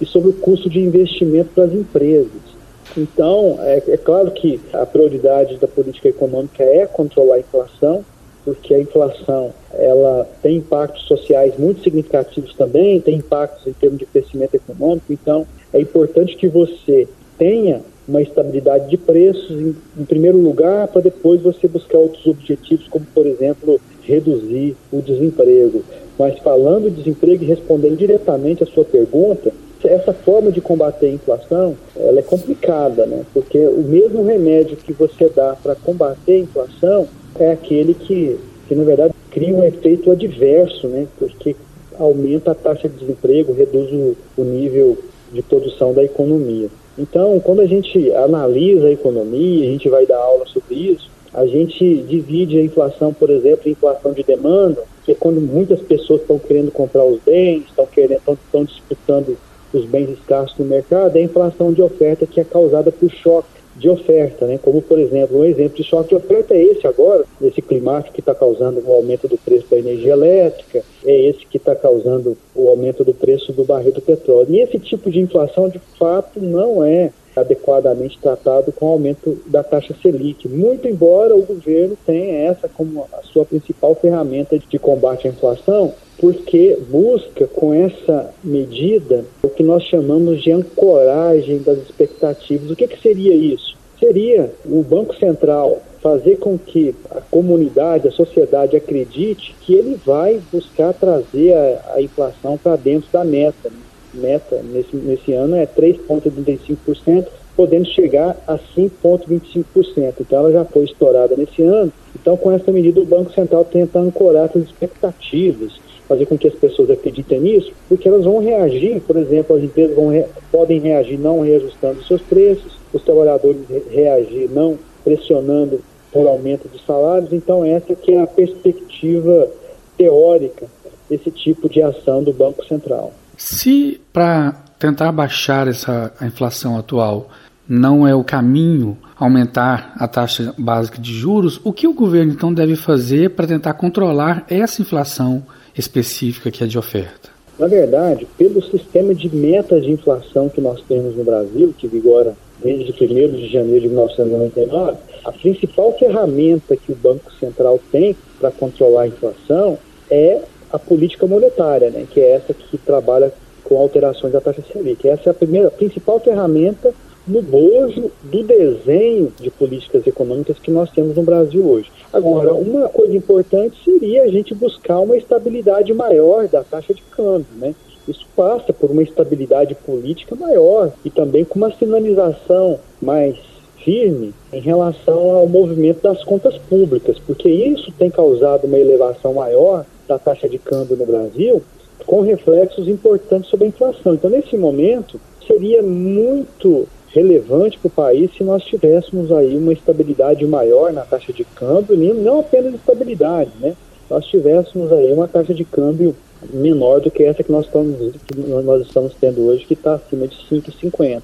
e 0.00 0.06
sobre 0.06 0.30
o 0.30 0.32
custo 0.32 0.68
de 0.68 0.80
investimento 0.80 1.50
das 1.54 1.72
empresas. 1.72 2.49
Então, 2.96 3.58
é, 3.60 3.82
é 3.88 3.96
claro 3.96 4.30
que 4.30 4.60
a 4.72 4.84
prioridade 4.84 5.56
da 5.56 5.68
política 5.68 6.08
econômica 6.08 6.62
é 6.62 6.86
controlar 6.86 7.36
a 7.36 7.40
inflação, 7.40 8.04
porque 8.44 8.74
a 8.74 8.80
inflação 8.80 9.52
ela 9.74 10.26
tem 10.42 10.56
impactos 10.56 11.06
sociais 11.06 11.56
muito 11.58 11.82
significativos 11.82 12.54
também, 12.54 13.00
tem 13.00 13.16
impactos 13.16 13.66
em 13.66 13.72
termos 13.72 13.98
de 13.98 14.06
crescimento 14.06 14.54
econômico, 14.54 15.12
então 15.12 15.46
é 15.72 15.80
importante 15.80 16.36
que 16.36 16.48
você 16.48 17.06
tenha 17.38 17.82
uma 18.08 18.20
estabilidade 18.20 18.88
de 18.88 18.96
preços 18.96 19.50
em, 19.50 19.76
em 19.96 20.04
primeiro 20.04 20.38
lugar, 20.38 20.88
para 20.88 21.02
depois 21.02 21.40
você 21.40 21.68
buscar 21.68 21.98
outros 21.98 22.26
objetivos, 22.26 22.88
como 22.88 23.06
por 23.14 23.26
exemplo 23.26 23.80
reduzir 24.02 24.76
o 24.90 25.00
desemprego. 25.00 25.84
Mas 26.18 26.38
falando 26.40 26.90
de 26.90 26.96
desemprego 26.96 27.44
e 27.44 27.46
respondendo 27.46 27.96
diretamente 27.96 28.64
à 28.64 28.66
sua 28.66 28.84
pergunta, 28.84 29.52
essa 29.84 30.12
forma 30.12 30.50
de 30.50 30.60
combater 30.60 31.06
a 31.06 31.10
inflação, 31.10 31.76
ela 31.96 32.18
é 32.18 32.22
complicada, 32.22 33.06
né? 33.06 33.22
Porque 33.32 33.58
o 33.58 33.82
mesmo 33.82 34.24
remédio 34.24 34.76
que 34.76 34.92
você 34.92 35.28
dá 35.28 35.56
para 35.62 35.74
combater 35.74 36.32
a 36.32 36.38
inflação 36.38 37.08
é 37.38 37.52
aquele 37.52 37.94
que, 37.94 38.38
que 38.68 38.74
na 38.74 38.84
verdade 38.84 39.14
cria 39.30 39.54
um 39.54 39.64
efeito 39.64 40.10
adverso, 40.10 40.88
né? 40.88 41.06
Porque 41.18 41.56
aumenta 41.98 42.52
a 42.52 42.54
taxa 42.54 42.88
de 42.88 42.96
desemprego, 42.96 43.52
reduz 43.52 43.90
o, 43.92 44.16
o 44.36 44.44
nível 44.44 44.98
de 45.32 45.42
produção 45.42 45.92
da 45.92 46.02
economia. 46.02 46.68
Então, 46.98 47.38
quando 47.40 47.60
a 47.60 47.66
gente 47.66 48.12
analisa 48.12 48.88
a 48.88 48.92
economia, 48.92 49.66
a 49.66 49.70
gente 49.70 49.88
vai 49.88 50.04
dar 50.06 50.18
aula 50.18 50.46
sobre 50.46 50.74
isso, 50.74 51.08
a 51.32 51.46
gente 51.46 52.02
divide 52.02 52.58
a 52.58 52.62
inflação, 52.62 53.12
por 53.14 53.30
exemplo, 53.30 53.68
em 53.68 53.72
inflação 53.72 54.12
de 54.12 54.22
demanda, 54.22 54.82
que 55.04 55.12
é 55.12 55.14
quando 55.14 55.40
muitas 55.40 55.80
pessoas 55.80 56.20
estão 56.20 56.38
querendo 56.38 56.72
comprar 56.72 57.04
os 57.04 57.20
bens, 57.20 57.64
estão 57.66 57.86
querendo, 57.86 58.20
estão, 58.26 58.64
disputando 58.64 59.36
os 59.72 59.84
bens 59.84 60.10
escassos 60.10 60.56
no 60.58 60.64
mercado, 60.64 61.16
é 61.16 61.20
a 61.20 61.24
inflação 61.24 61.72
de 61.72 61.82
oferta 61.82 62.26
que 62.26 62.40
é 62.40 62.44
causada 62.44 62.90
por 62.90 63.10
choque 63.10 63.60
de 63.76 63.88
oferta, 63.88 64.46
né? 64.46 64.58
como 64.58 64.82
por 64.82 64.98
exemplo, 64.98 65.38
um 65.38 65.44
exemplo 65.44 65.76
de 65.76 65.84
choque 65.84 66.10
de 66.10 66.14
oferta 66.16 66.54
é 66.54 66.62
esse 66.62 66.86
agora, 66.86 67.24
esse 67.40 67.62
climático 67.62 68.14
que 68.14 68.20
está 68.20 68.34
causando 68.34 68.82
o 68.84 68.92
aumento 68.92 69.26
do 69.26 69.38
preço 69.38 69.66
da 69.70 69.78
energia 69.78 70.12
elétrica, 70.12 70.82
é 71.04 71.28
esse 71.28 71.46
que 71.46 71.56
está 71.56 71.74
causando 71.74 72.36
o 72.54 72.68
aumento 72.68 73.04
do 73.04 73.14
preço 73.14 73.52
do 73.52 73.64
barril 73.64 73.92
do 73.92 74.02
petróleo. 74.02 74.48
E 74.50 74.60
esse 74.60 74.78
tipo 74.78 75.10
de 75.10 75.20
inflação, 75.20 75.68
de 75.68 75.80
fato, 75.98 76.40
não 76.40 76.84
é 76.84 77.10
adequadamente 77.34 78.18
tratado 78.18 78.72
com 78.72 78.86
o 78.86 78.90
aumento 78.90 79.40
da 79.46 79.62
taxa 79.62 79.94
Selic, 80.02 80.48
muito 80.48 80.88
embora 80.88 81.34
o 81.34 81.42
governo 81.42 81.96
tenha 82.04 82.50
essa 82.50 82.68
como 82.68 83.06
a 83.12 83.22
sua 83.22 83.44
principal 83.44 83.94
ferramenta 83.94 84.58
de 84.58 84.78
combate 84.78 85.28
à 85.28 85.30
inflação, 85.30 85.94
porque 86.20 86.76
busca 86.90 87.46
com 87.46 87.72
essa 87.72 88.30
medida 88.44 89.24
o 89.42 89.48
que 89.48 89.62
nós 89.62 89.82
chamamos 89.84 90.42
de 90.42 90.52
ancoragem 90.52 91.62
das 91.62 91.78
expectativas. 91.78 92.70
O 92.70 92.76
que, 92.76 92.86
que 92.86 93.00
seria 93.00 93.34
isso? 93.34 93.74
Seria 93.98 94.52
o 94.66 94.82
Banco 94.82 95.16
Central 95.16 95.80
fazer 96.02 96.36
com 96.36 96.58
que 96.58 96.94
a 97.10 97.22
comunidade, 97.22 98.08
a 98.08 98.12
sociedade 98.12 98.76
acredite 98.76 99.54
que 99.62 99.74
ele 99.74 99.98
vai 100.04 100.40
buscar 100.52 100.92
trazer 100.92 101.54
a, 101.54 101.94
a 101.94 102.02
inflação 102.02 102.58
para 102.58 102.76
dentro 102.76 103.08
da 103.10 103.24
meta. 103.24 103.70
Meta 104.12 104.60
nesse, 104.62 104.96
nesse 104.96 105.32
ano 105.32 105.56
é 105.56 105.66
3,35%, 105.66 107.28
podendo 107.56 107.86
chegar 107.86 108.36
a 108.46 108.58
5,25%. 108.58 110.14
Então 110.20 110.38
ela 110.38 110.52
já 110.52 110.64
foi 110.66 110.84
estourada 110.84 111.34
nesse 111.34 111.62
ano. 111.62 111.92
Então, 112.14 112.36
com 112.36 112.50
essa 112.50 112.72
medida, 112.72 113.00
o 113.00 113.06
Banco 113.06 113.32
Central 113.32 113.64
tenta 113.64 113.98
ancorar 113.98 114.46
essas 114.46 114.64
expectativas 114.64 115.72
fazer 116.10 116.26
com 116.26 116.36
que 116.36 116.48
as 116.48 116.54
pessoas 116.54 116.90
acreditem 116.90 117.38
nisso, 117.38 117.72
porque 117.88 118.08
elas 118.08 118.24
vão 118.24 118.40
reagir, 118.40 119.00
por 119.02 119.16
exemplo, 119.16 119.54
as 119.54 119.62
empresas 119.62 119.96
re 119.96 120.24
podem 120.50 120.80
reagir 120.80 121.16
não 121.16 121.42
reajustando 121.42 122.02
seus 122.02 122.20
preços, 122.20 122.76
os 122.92 123.00
trabalhadores 123.04 123.60
re 123.68 123.80
reagir 123.88 124.50
não 124.50 124.76
pressionando 125.04 125.80
por 126.12 126.26
aumento 126.26 126.68
de 126.68 126.84
salários, 126.84 127.32
então 127.32 127.64
essa 127.64 127.94
que 127.94 128.12
é 128.12 128.20
a 128.20 128.26
perspectiva 128.26 129.48
teórica 129.96 130.66
desse 131.08 131.30
tipo 131.30 131.68
de 131.68 131.80
ação 131.80 132.24
do 132.24 132.32
Banco 132.32 132.66
Central. 132.66 133.12
Se 133.36 134.00
para 134.12 134.64
tentar 134.80 135.12
baixar 135.12 135.68
essa 135.68 136.12
a 136.18 136.26
inflação 136.26 136.76
atual 136.76 137.30
não 137.68 138.04
é 138.04 138.12
o 138.12 138.24
caminho 138.24 138.98
aumentar 139.16 139.92
a 139.94 140.08
taxa 140.08 140.52
básica 140.58 141.00
de 141.00 141.12
juros, 141.14 141.60
o 141.62 141.72
que 141.72 141.86
o 141.86 141.94
governo 141.94 142.32
então 142.32 142.52
deve 142.52 142.74
fazer 142.74 143.30
para 143.30 143.46
tentar 143.46 143.74
controlar 143.74 144.44
essa 144.48 144.82
inflação 144.82 145.44
específica 145.80 146.50
que 146.50 146.62
é 146.62 146.66
de 146.66 146.78
oferta? 146.78 147.30
Na 147.58 147.66
verdade, 147.66 148.26
pelo 148.38 148.62
sistema 148.62 149.14
de 149.14 149.34
metas 149.34 149.82
de 149.82 149.90
inflação 149.90 150.48
que 150.48 150.60
nós 150.60 150.80
temos 150.88 151.16
no 151.16 151.24
Brasil, 151.24 151.74
que 151.76 151.86
vigora 151.86 152.34
desde 152.62 152.92
1 152.92 153.32
de 153.32 153.48
janeiro 153.48 153.82
de 153.82 153.88
1999, 153.88 154.98
a 155.24 155.32
principal 155.32 155.92
ferramenta 155.98 156.76
que 156.76 156.92
o 156.92 156.94
Banco 156.94 157.30
Central 157.38 157.80
tem 157.90 158.16
para 158.38 158.50
controlar 158.50 159.02
a 159.02 159.08
inflação 159.08 159.78
é 160.10 160.40
a 160.72 160.78
política 160.78 161.26
monetária, 161.26 161.90
né, 161.90 162.06
que 162.10 162.20
é 162.20 162.32
essa 162.32 162.54
que 162.54 162.78
trabalha 162.78 163.32
com 163.64 163.76
alterações 163.76 164.32
da 164.32 164.40
taxa 164.40 164.62
Selic. 164.72 165.06
Essa 165.06 165.28
é 165.28 165.30
a 165.30 165.34
primeira, 165.34 165.68
a 165.68 165.70
principal 165.70 166.18
ferramenta 166.20 166.94
no 167.30 167.40
bojo 167.40 168.10
do 168.24 168.42
desenho 168.42 169.32
de 169.40 169.50
políticas 169.50 170.06
econômicas 170.06 170.58
que 170.58 170.70
nós 170.70 170.90
temos 170.90 171.16
no 171.16 171.22
Brasil 171.22 171.64
hoje. 171.64 171.90
Agora, 172.12 172.52
uma 172.52 172.88
coisa 172.88 173.16
importante 173.16 173.76
seria 173.84 174.24
a 174.24 174.28
gente 174.28 174.52
buscar 174.52 174.98
uma 174.98 175.16
estabilidade 175.16 175.92
maior 175.94 176.48
da 176.48 176.64
taxa 176.64 176.92
de 176.92 177.02
câmbio, 177.02 177.46
né? 177.56 177.74
Isso 178.08 178.26
passa 178.34 178.72
por 178.72 178.90
uma 178.90 179.02
estabilidade 179.02 179.74
política 179.74 180.34
maior 180.34 180.92
e 181.04 181.10
também 181.10 181.44
com 181.44 181.58
uma 181.58 181.72
sinalização 181.72 182.80
mais 183.00 183.36
firme 183.84 184.34
em 184.52 184.60
relação 184.60 185.30
ao 185.30 185.46
movimento 185.46 186.02
das 186.02 186.22
contas 186.24 186.56
públicas, 186.58 187.18
porque 187.20 187.48
isso 187.48 187.92
tem 187.92 188.10
causado 188.10 188.66
uma 188.66 188.78
elevação 188.78 189.34
maior 189.34 189.86
da 190.08 190.18
taxa 190.18 190.48
de 190.48 190.58
câmbio 190.58 190.96
no 190.96 191.06
Brasil, 191.06 191.62
com 192.04 192.22
reflexos 192.22 192.88
importantes 192.88 193.48
sobre 193.48 193.66
a 193.66 193.68
inflação. 193.68 194.14
Então, 194.14 194.28
nesse 194.28 194.56
momento, 194.56 195.20
seria 195.46 195.82
muito 195.82 196.88
relevante 197.12 197.78
para 197.78 197.88
o 197.88 197.90
país 197.90 198.30
se 198.36 198.44
nós 198.44 198.62
tivéssemos 198.64 199.32
aí 199.32 199.56
uma 199.56 199.72
estabilidade 199.72 200.44
maior 200.46 200.92
na 200.92 201.02
taxa 201.02 201.32
de 201.32 201.44
câmbio, 201.44 201.96
não 202.14 202.40
apenas 202.40 202.74
estabilidade, 202.74 203.50
né? 203.60 203.74
Nós 204.08 204.26
tivéssemos 204.26 204.92
aí 204.92 205.12
uma 205.12 205.28
taxa 205.28 205.54
de 205.54 205.64
câmbio 205.64 206.14
menor 206.52 207.00
do 207.00 207.10
que 207.10 207.22
essa 207.22 207.42
que 207.42 207.52
nós 207.52 207.66
estamos, 207.66 207.96
que 208.26 208.38
nós 208.38 208.82
estamos 208.82 209.14
tendo 209.20 209.46
hoje, 209.46 209.64
que 209.64 209.74
está 209.74 209.94
acima 209.94 210.26
de 210.26 210.36
5,50. 210.36 211.22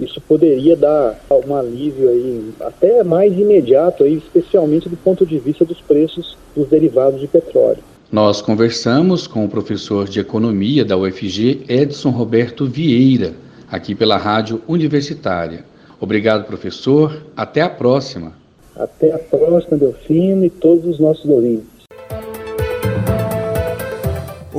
Isso 0.00 0.20
poderia 0.20 0.76
dar 0.76 1.18
um 1.46 1.54
alívio 1.56 2.08
aí, 2.08 2.50
até 2.60 3.02
mais 3.02 3.36
imediato, 3.36 4.04
aí, 4.04 4.14
especialmente 4.14 4.88
do 4.88 4.96
ponto 4.96 5.26
de 5.26 5.38
vista 5.38 5.64
dos 5.64 5.80
preços 5.80 6.36
dos 6.54 6.68
derivados 6.68 7.20
de 7.20 7.26
petróleo. 7.26 7.82
Nós 8.10 8.40
conversamos 8.40 9.26
com 9.26 9.44
o 9.44 9.48
professor 9.48 10.08
de 10.08 10.20
Economia 10.20 10.84
da 10.84 10.96
UFG, 10.96 11.64
Edson 11.68 12.10
Roberto 12.10 12.64
Vieira 12.66 13.34
aqui 13.70 13.94
pela 13.94 14.16
Rádio 14.16 14.62
Universitária. 14.66 15.64
Obrigado, 16.00 16.44
professor. 16.44 17.24
Até 17.36 17.60
a 17.60 17.70
próxima. 17.70 18.32
Até 18.76 19.12
a 19.12 19.18
próxima, 19.18 19.76
Delfino, 19.76 20.44
e 20.44 20.50
todos 20.50 20.84
os 20.86 21.00
nossos 21.00 21.24
ouvintes. 21.28 21.78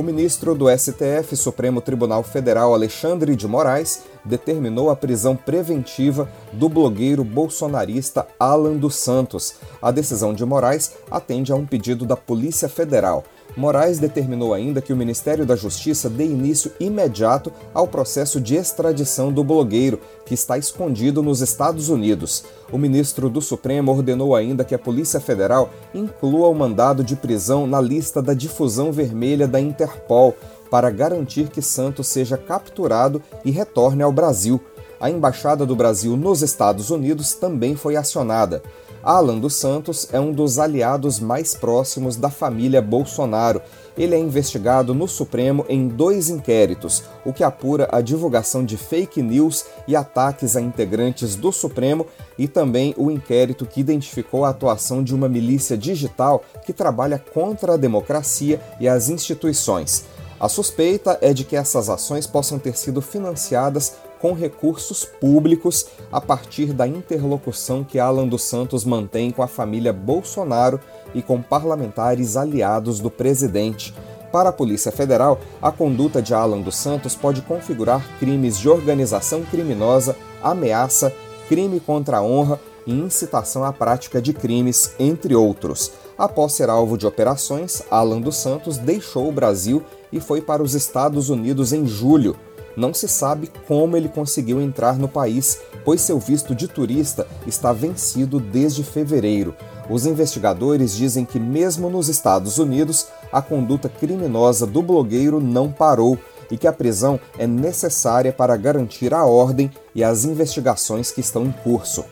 O 0.00 0.02
ministro 0.02 0.54
do 0.54 0.66
STF, 0.70 1.36
Supremo 1.36 1.80
Tribunal 1.80 2.22
Federal, 2.22 2.72
Alexandre 2.72 3.36
de 3.36 3.46
Moraes, 3.46 4.04
determinou 4.24 4.88
a 4.88 4.96
prisão 4.96 5.36
preventiva 5.36 6.28
do 6.52 6.68
blogueiro 6.68 7.24
bolsonarista 7.24 8.26
Alan 8.38 8.76
dos 8.76 8.94
Santos. 8.96 9.56
A 9.82 9.90
decisão 9.90 10.32
de 10.32 10.44
Moraes 10.44 10.96
atende 11.10 11.52
a 11.52 11.54
um 11.54 11.66
pedido 11.66 12.06
da 12.06 12.16
Polícia 12.16 12.68
Federal. 12.68 13.24
Moraes 13.60 13.98
determinou 13.98 14.54
ainda 14.54 14.80
que 14.80 14.90
o 14.90 14.96
Ministério 14.96 15.44
da 15.44 15.54
Justiça 15.54 16.08
dê 16.08 16.24
início 16.24 16.72
imediato 16.80 17.52
ao 17.74 17.86
processo 17.86 18.40
de 18.40 18.56
extradição 18.56 19.30
do 19.30 19.44
blogueiro, 19.44 20.00
que 20.24 20.32
está 20.32 20.56
escondido 20.56 21.22
nos 21.22 21.42
Estados 21.42 21.90
Unidos. 21.90 22.42
O 22.72 22.78
ministro 22.78 23.28
do 23.28 23.42
Supremo 23.42 23.92
ordenou 23.92 24.34
ainda 24.34 24.64
que 24.64 24.74
a 24.74 24.78
Polícia 24.78 25.20
Federal 25.20 25.68
inclua 25.94 26.48
o 26.48 26.54
mandado 26.54 27.04
de 27.04 27.14
prisão 27.14 27.66
na 27.66 27.82
lista 27.82 28.22
da 28.22 28.32
difusão 28.32 28.90
vermelha 28.90 29.46
da 29.46 29.60
Interpol, 29.60 30.34
para 30.70 30.88
garantir 30.88 31.50
que 31.50 31.60
Santos 31.60 32.06
seja 32.06 32.38
capturado 32.38 33.20
e 33.44 33.50
retorne 33.50 34.02
ao 34.02 34.12
Brasil. 34.12 34.58
A 35.00 35.08
Embaixada 35.08 35.64
do 35.64 35.74
Brasil 35.74 36.14
nos 36.14 36.42
Estados 36.42 36.90
Unidos 36.90 37.32
também 37.32 37.74
foi 37.74 37.96
acionada. 37.96 38.62
Alan 39.02 39.38
dos 39.38 39.54
Santos 39.54 40.06
é 40.12 40.20
um 40.20 40.30
dos 40.30 40.58
aliados 40.58 41.18
mais 41.18 41.54
próximos 41.54 42.16
da 42.16 42.28
família 42.28 42.82
Bolsonaro. 42.82 43.62
Ele 43.96 44.14
é 44.14 44.18
investigado 44.18 44.94
no 44.94 45.08
Supremo 45.08 45.64
em 45.70 45.88
dois 45.88 46.28
inquéritos, 46.28 47.02
o 47.24 47.32
que 47.32 47.42
apura 47.42 47.88
a 47.90 48.02
divulgação 48.02 48.62
de 48.62 48.76
fake 48.76 49.22
news 49.22 49.64
e 49.88 49.96
ataques 49.96 50.54
a 50.54 50.60
integrantes 50.60 51.34
do 51.34 51.50
Supremo, 51.50 52.06
e 52.36 52.46
também 52.46 52.94
o 52.98 53.10
inquérito 53.10 53.64
que 53.64 53.80
identificou 53.80 54.44
a 54.44 54.50
atuação 54.50 55.02
de 55.02 55.14
uma 55.14 55.30
milícia 55.30 55.78
digital 55.78 56.42
que 56.66 56.74
trabalha 56.74 57.18
contra 57.32 57.72
a 57.72 57.78
democracia 57.78 58.60
e 58.78 58.86
as 58.86 59.08
instituições. 59.08 60.04
A 60.38 60.48
suspeita 60.48 61.18
é 61.22 61.32
de 61.32 61.44
que 61.44 61.56
essas 61.56 61.88
ações 61.88 62.26
possam 62.26 62.58
ter 62.58 62.76
sido 62.76 63.00
financiadas 63.00 63.94
com 64.20 64.32
recursos 64.32 65.04
públicos 65.04 65.86
a 66.12 66.20
partir 66.20 66.72
da 66.72 66.86
interlocução 66.86 67.82
que 67.82 67.98
Alan 67.98 68.28
dos 68.28 68.44
Santos 68.44 68.84
mantém 68.84 69.30
com 69.30 69.42
a 69.42 69.48
família 69.48 69.92
Bolsonaro 69.92 70.78
e 71.14 71.22
com 71.22 71.40
parlamentares 71.40 72.36
aliados 72.36 73.00
do 73.00 73.10
presidente. 73.10 73.94
Para 74.30 74.50
a 74.50 74.52
Polícia 74.52 74.92
Federal, 74.92 75.40
a 75.60 75.72
conduta 75.72 76.22
de 76.22 76.32
Alan 76.32 76.60
dos 76.60 76.76
Santos 76.76 77.16
pode 77.16 77.42
configurar 77.42 78.06
crimes 78.18 78.58
de 78.58 78.68
organização 78.68 79.42
criminosa, 79.42 80.16
ameaça, 80.42 81.12
crime 81.48 81.80
contra 81.80 82.18
a 82.18 82.22
honra 82.22 82.60
e 82.86 82.92
incitação 82.92 83.64
à 83.64 83.72
prática 83.72 84.22
de 84.22 84.32
crimes, 84.32 84.94
entre 84.98 85.34
outros. 85.34 85.90
Após 86.16 86.52
ser 86.52 86.68
alvo 86.68 86.96
de 86.96 87.06
operações, 87.06 87.82
Alan 87.90 88.20
dos 88.20 88.36
Santos 88.36 88.78
deixou 88.78 89.28
o 89.28 89.32
Brasil 89.32 89.82
e 90.12 90.20
foi 90.20 90.40
para 90.40 90.62
os 90.62 90.74
Estados 90.74 91.28
Unidos 91.28 91.72
em 91.72 91.86
julho, 91.86 92.36
não 92.76 92.94
se 92.94 93.08
sabe 93.08 93.50
como 93.66 93.96
ele 93.96 94.08
conseguiu 94.08 94.60
entrar 94.60 94.98
no 94.98 95.08
país, 95.08 95.60
pois 95.84 96.00
seu 96.00 96.18
visto 96.18 96.54
de 96.54 96.68
turista 96.68 97.26
está 97.46 97.72
vencido 97.72 98.38
desde 98.38 98.84
fevereiro. 98.84 99.54
Os 99.88 100.06
investigadores 100.06 100.94
dizem 100.94 101.24
que, 101.24 101.40
mesmo 101.40 101.90
nos 101.90 102.08
Estados 102.08 102.58
Unidos, 102.58 103.08
a 103.32 103.42
conduta 103.42 103.88
criminosa 103.88 104.66
do 104.66 104.82
blogueiro 104.82 105.40
não 105.40 105.70
parou 105.70 106.18
e 106.50 106.56
que 106.56 106.66
a 106.66 106.72
prisão 106.72 107.18
é 107.38 107.46
necessária 107.46 108.32
para 108.32 108.56
garantir 108.56 109.14
a 109.14 109.24
ordem 109.24 109.70
e 109.94 110.02
as 110.02 110.24
investigações 110.24 111.10
que 111.10 111.20
estão 111.20 111.44
em 111.44 111.52
curso. 111.52 112.04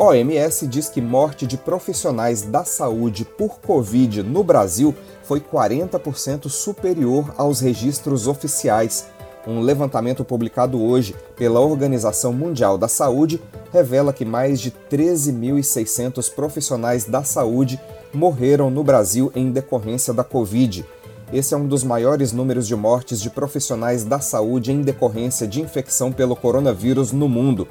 OMS 0.00 0.64
diz 0.68 0.88
que 0.88 1.00
morte 1.00 1.44
de 1.44 1.56
profissionais 1.56 2.42
da 2.42 2.64
saúde 2.64 3.24
por 3.24 3.58
Covid 3.58 4.22
no 4.22 4.44
Brasil 4.44 4.94
foi 5.24 5.40
40% 5.40 6.48
superior 6.48 7.34
aos 7.36 7.58
registros 7.58 8.28
oficiais. 8.28 9.08
Um 9.44 9.60
levantamento 9.60 10.24
publicado 10.24 10.80
hoje 10.80 11.16
pela 11.34 11.58
Organização 11.58 12.32
Mundial 12.32 12.78
da 12.78 12.86
Saúde 12.86 13.42
revela 13.72 14.12
que 14.12 14.24
mais 14.24 14.60
de 14.60 14.70
13.600 14.70 16.32
profissionais 16.32 17.04
da 17.04 17.24
saúde 17.24 17.80
morreram 18.14 18.70
no 18.70 18.84
Brasil 18.84 19.32
em 19.34 19.50
decorrência 19.50 20.14
da 20.14 20.22
Covid. 20.22 20.86
Esse 21.32 21.54
é 21.54 21.56
um 21.56 21.66
dos 21.66 21.82
maiores 21.82 22.30
números 22.30 22.68
de 22.68 22.76
mortes 22.76 23.20
de 23.20 23.30
profissionais 23.30 24.04
da 24.04 24.20
saúde 24.20 24.70
em 24.70 24.80
decorrência 24.80 25.44
de 25.44 25.60
infecção 25.60 26.12
pelo 26.12 26.36
coronavírus 26.36 27.10
no 27.10 27.28
mundo 27.28 27.66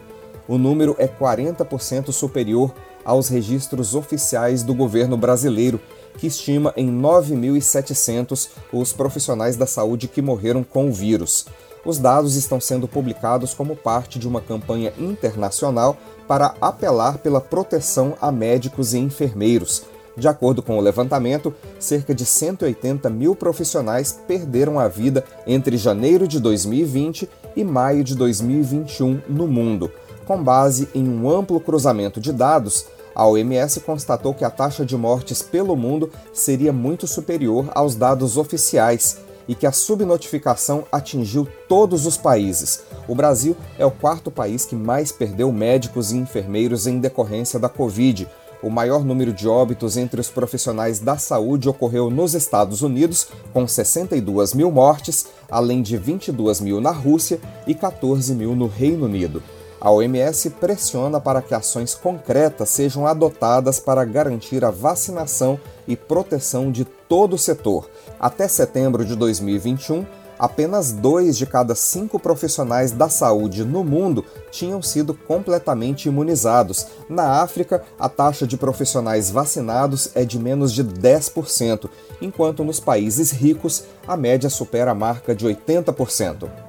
o 0.48 0.58
número 0.58 0.96
é 0.98 1.08
40% 1.08 2.12
superior 2.12 2.74
aos 3.04 3.30
registros 3.30 3.96
oficiais 3.96 4.64
do 4.64 4.74
governo 4.74 5.18
brasileiro, 5.18 5.80
que 6.18 6.28
estima 6.28 6.74
em 6.76 6.90
9.700 6.90 8.50
os 8.72 8.92
profissionais 8.92 9.56
da 9.56 9.66
saúde 9.66 10.08
que 10.08 10.22
morreram 10.22 10.64
com 10.64 10.90
o 10.90 10.94
vírus. 10.94 11.46
Os 11.86 12.00
dados 12.00 12.36
estão 12.36 12.60
sendo 12.60 12.88
publicados 12.88 13.54
como 13.54 13.76
parte 13.76 14.20
de 14.20 14.28
uma 14.28 14.42
campanha 14.42 14.92
internacional 14.98 15.96
para 16.28 16.54
apelar 16.60 17.20
pela 17.20 17.40
proteção 17.40 18.16
a 18.20 18.32
médicos 18.32 18.94
e 18.94 18.98
enfermeiros. 18.98 19.84
De 20.18 20.28
acordo 20.28 20.64
com 20.64 20.78
o 20.78 20.82
levantamento, 20.82 21.54
cerca 21.80 22.14
de 22.14 22.26
180 22.26 23.10
mil 23.10 23.36
profissionais 23.36 24.20
perderam 24.28 24.80
a 24.80 24.88
vida 24.88 25.24
entre 25.46 25.78
janeiro 25.78 26.28
de 26.28 26.40
2020 26.40 27.30
e 27.56 27.64
maio 27.64 28.04
de 28.04 28.16
2021 28.16 29.22
no 29.30 29.48
mundo. 29.48 29.92
Com 30.28 30.44
base 30.44 30.90
em 30.94 31.08
um 31.08 31.30
amplo 31.30 31.58
cruzamento 31.58 32.20
de 32.20 32.34
dados, 32.34 32.86
a 33.16 33.26
OMS 33.26 33.80
constatou 33.80 34.34
que 34.34 34.44
a 34.44 34.50
taxa 34.50 34.86
de 34.86 34.98
mortes 34.98 35.42
pelo 35.42 35.74
mundo 35.74 36.12
seria 36.34 36.74
muito 36.74 37.08
superior 37.08 37.72
aos 37.74 37.96
dados 37.96 38.36
oficiais 38.36 39.20
e 39.48 39.56
que 39.56 39.66
a 39.66 39.72
subnotificação 39.72 40.84
atingiu 40.92 41.48
todos 41.70 42.06
os 42.06 42.18
países. 42.18 42.84
O 43.08 43.16
Brasil 43.16 43.56
é 43.80 43.86
o 43.86 43.92
quarto 43.92 44.30
país 44.30 44.66
que 44.66 44.76
mais 44.76 45.14
perdeu 45.14 45.50
médicos 45.50 46.12
e 46.12 46.18
enfermeiros 46.18 46.88
em 46.88 47.00
decorrência 47.00 47.58
da 47.58 47.70
Covid. 47.70 48.28
O 48.62 48.70
maior 48.70 49.06
número 49.06 49.32
de 49.32 49.48
óbitos 49.48 49.96
entre 49.96 50.20
os 50.20 50.28
profissionais 50.28 51.00
da 51.00 51.18
saúde 51.18 51.70
ocorreu 51.70 52.10
nos 52.10 52.34
Estados 52.34 52.82
Unidos, 52.82 53.30
com 53.54 53.66
62 53.66 54.54
mil 54.54 54.70
mortes, 54.72 55.28
além 55.50 55.82
de 55.82 55.96
22 55.96 56.60
mil 56.60 56.82
na 56.82 56.92
Rússia 56.92 57.40
e 57.66 57.74
14 57.74 58.36
mil 58.36 58.54
no 58.54 58.68
Reino 58.68 59.06
Unido. 59.06 59.42
A 59.80 59.92
OMS 59.92 60.50
pressiona 60.52 61.20
para 61.20 61.42
que 61.42 61.54
ações 61.54 61.94
concretas 61.94 62.70
sejam 62.70 63.06
adotadas 63.06 63.80
para 63.80 64.04
garantir 64.04 64.66
a 64.66 64.72
vacinação 64.72 65.60
e 65.88 65.96
proteção 65.96 66.72
de 66.72 66.84
todo 66.84 67.34
o 67.34 67.38
setor. 67.38 67.88
Até 68.20 68.48
setembro 68.48 69.06
de 69.06 69.16
2021, 69.16 70.04
apenas 70.40 70.92
dois 70.92 71.38
de 71.38 71.46
cada 71.46 71.76
cinco 71.76 72.20
profissionais 72.20 72.92
da 72.92 73.08
saúde 73.08 73.64
no 73.64 73.84
mundo 73.84 74.26
tinham 74.52 74.82
sido 74.82 75.14
completamente 75.14 76.08
imunizados. 76.08 76.88
Na 77.08 77.42
África, 77.42 77.84
a 78.00 78.10
taxa 78.10 78.48
de 78.48 78.58
profissionais 78.58 79.30
vacinados 79.30 80.10
é 80.16 80.26
de 80.26 80.40
menos 80.40 80.74
de 80.74 80.84
10%, 80.84 81.88
enquanto 82.20 82.64
nos 82.64 82.80
países 82.80 83.32
ricos 83.32 83.84
a 84.08 84.18
média 84.18 84.50
supera 84.50 84.92
a 84.92 84.96
marca 84.96 85.36
de 85.36 85.46
80%. 85.46 86.67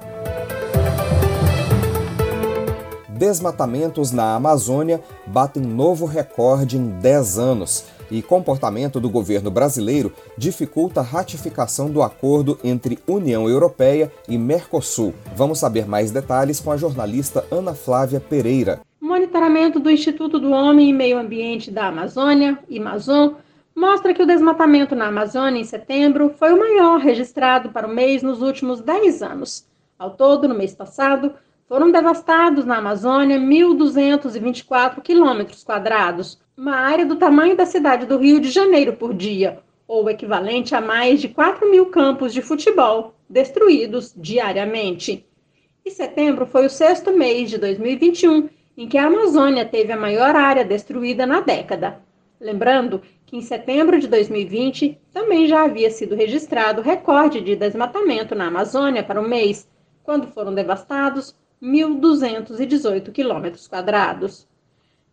Desmatamentos 3.19 4.13
na 4.13 4.33
Amazônia 4.33 5.03
batem 5.27 5.61
novo 5.61 6.05
recorde 6.05 6.77
em 6.77 6.87
10 6.87 7.37
anos 7.37 7.85
e 8.09 8.21
comportamento 8.21 8.97
do 8.97 9.09
governo 9.09 9.51
brasileiro 9.51 10.13
dificulta 10.37 11.01
a 11.01 11.03
ratificação 11.03 11.91
do 11.91 12.01
acordo 12.01 12.57
entre 12.63 12.97
União 13.05 13.47
Europeia 13.47 14.09
e 14.27 14.37
Mercosul. 14.37 15.13
Vamos 15.35 15.59
saber 15.59 15.85
mais 15.85 16.11
detalhes 16.11 16.61
com 16.61 16.71
a 16.71 16.77
jornalista 16.77 17.45
Ana 17.51 17.73
Flávia 17.73 18.21
Pereira. 18.21 18.79
monitoramento 19.01 19.81
do 19.81 19.91
Instituto 19.91 20.39
do 20.39 20.51
Homem 20.51 20.89
e 20.89 20.93
Meio 20.93 21.19
Ambiente 21.19 21.69
da 21.69 21.87
Amazônia, 21.87 22.57
Amazon, 22.73 23.33
mostra 23.75 24.13
que 24.13 24.23
o 24.23 24.25
desmatamento 24.25 24.95
na 24.95 25.07
Amazônia 25.07 25.59
em 25.59 25.65
setembro 25.65 26.33
foi 26.39 26.53
o 26.53 26.59
maior 26.59 26.99
registrado 26.99 27.69
para 27.69 27.85
o 27.85 27.93
mês 27.93 28.23
nos 28.23 28.41
últimos 28.41 28.79
10 28.79 29.21
anos. 29.21 29.67
Ao 29.97 30.11
todo, 30.11 30.47
no 30.47 30.55
mês 30.55 30.73
passado, 30.73 31.33
foram 31.69 31.91
devastados 31.91 32.65
na 32.65 32.79
Amazônia 32.79 33.37
1.224 33.39 35.01
quilômetros 35.03 35.63
quadrados, 35.63 36.41
uma 36.57 36.75
área 36.75 37.05
do 37.05 37.15
tamanho 37.15 37.55
da 37.55 37.63
cidade 37.63 38.07
do 38.07 38.17
Rio 38.17 38.39
de 38.39 38.49
Janeiro 38.49 38.93
por 38.93 39.13
dia, 39.13 39.59
ou 39.87 40.09
equivalente 40.09 40.73
a 40.73 40.81
mais 40.81 41.21
de 41.21 41.29
4 41.29 41.69
mil 41.69 41.85
campos 41.85 42.33
de 42.33 42.41
futebol 42.41 43.13
destruídos 43.29 44.11
diariamente. 44.17 45.23
E 45.85 45.91
setembro 45.91 46.47
foi 46.47 46.65
o 46.65 46.69
sexto 46.71 47.15
mês 47.15 47.51
de 47.51 47.59
2021 47.59 48.49
em 48.75 48.87
que 48.87 48.97
a 48.97 49.05
Amazônia 49.05 49.63
teve 49.63 49.93
a 49.93 49.97
maior 49.97 50.35
área 50.35 50.65
destruída 50.65 51.27
na 51.27 51.39
década. 51.39 52.01
Lembrando 52.41 52.99
que 53.27 53.37
em 53.37 53.41
setembro 53.41 53.99
de 53.99 54.07
2020 54.07 54.97
também 55.13 55.47
já 55.47 55.65
havia 55.65 55.91
sido 55.91 56.15
registrado 56.15 56.81
recorde 56.81 57.41
de 57.41 57.55
desmatamento 57.55 58.33
na 58.33 58.47
Amazônia 58.47 59.03
para 59.03 59.21
o 59.21 59.29
mês, 59.29 59.69
quando 60.03 60.25
foram 60.29 60.55
devastados 60.55 61.37
1.218 61.61 63.11
quilômetros 63.11 63.67
quadrados. 63.67 64.47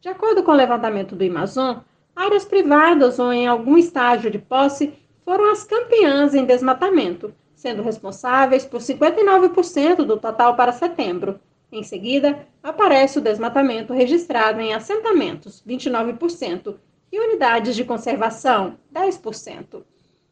De 0.00 0.08
acordo 0.08 0.42
com 0.42 0.52
o 0.52 0.54
levantamento 0.54 1.16
do 1.16 1.24
Amazon, 1.24 1.78
áreas 2.14 2.44
privadas 2.44 3.18
ou 3.18 3.32
em 3.32 3.46
algum 3.46 3.76
estágio 3.76 4.30
de 4.30 4.38
posse 4.38 4.92
foram 5.24 5.50
as 5.50 5.64
campeãs 5.64 6.34
em 6.34 6.44
desmatamento, 6.44 7.34
sendo 7.54 7.82
responsáveis 7.82 8.64
por 8.64 8.80
59% 8.80 10.04
do 10.04 10.16
total 10.16 10.54
para 10.54 10.72
setembro. 10.72 11.40
Em 11.72 11.82
seguida, 11.82 12.46
aparece 12.62 13.18
o 13.18 13.22
desmatamento 13.22 13.92
registrado 13.92 14.60
em 14.60 14.72
assentamentos, 14.72 15.62
29%, 15.66 16.76
e 17.10 17.18
unidades 17.18 17.74
de 17.74 17.84
conservação, 17.84 18.76
10%. 18.94 19.82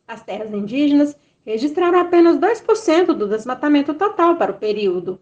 As 0.06 0.22
terras 0.22 0.52
indígenas 0.52 1.16
registraram 1.44 1.98
apenas 1.98 2.36
2% 2.36 3.06
do 3.06 3.28
desmatamento 3.28 3.94
total 3.94 4.36
para 4.36 4.52
o 4.52 4.58
período. 4.58 5.20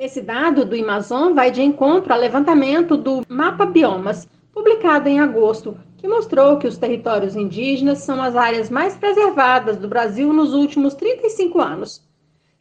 Esse 0.00 0.22
dado 0.22 0.64
do 0.64 0.74
Amazon 0.74 1.34
vai 1.34 1.50
de 1.50 1.60
encontro 1.60 2.10
ao 2.10 2.18
levantamento 2.18 2.96
do 2.96 3.20
Mapa 3.28 3.66
Biomas, 3.66 4.26
publicado 4.50 5.10
em 5.10 5.20
agosto, 5.20 5.76
que 5.98 6.08
mostrou 6.08 6.56
que 6.56 6.66
os 6.66 6.78
territórios 6.78 7.36
indígenas 7.36 7.98
são 7.98 8.22
as 8.22 8.34
áreas 8.34 8.70
mais 8.70 8.96
preservadas 8.96 9.76
do 9.76 9.86
Brasil 9.86 10.32
nos 10.32 10.54
últimos 10.54 10.94
35 10.94 11.60
anos. 11.60 12.02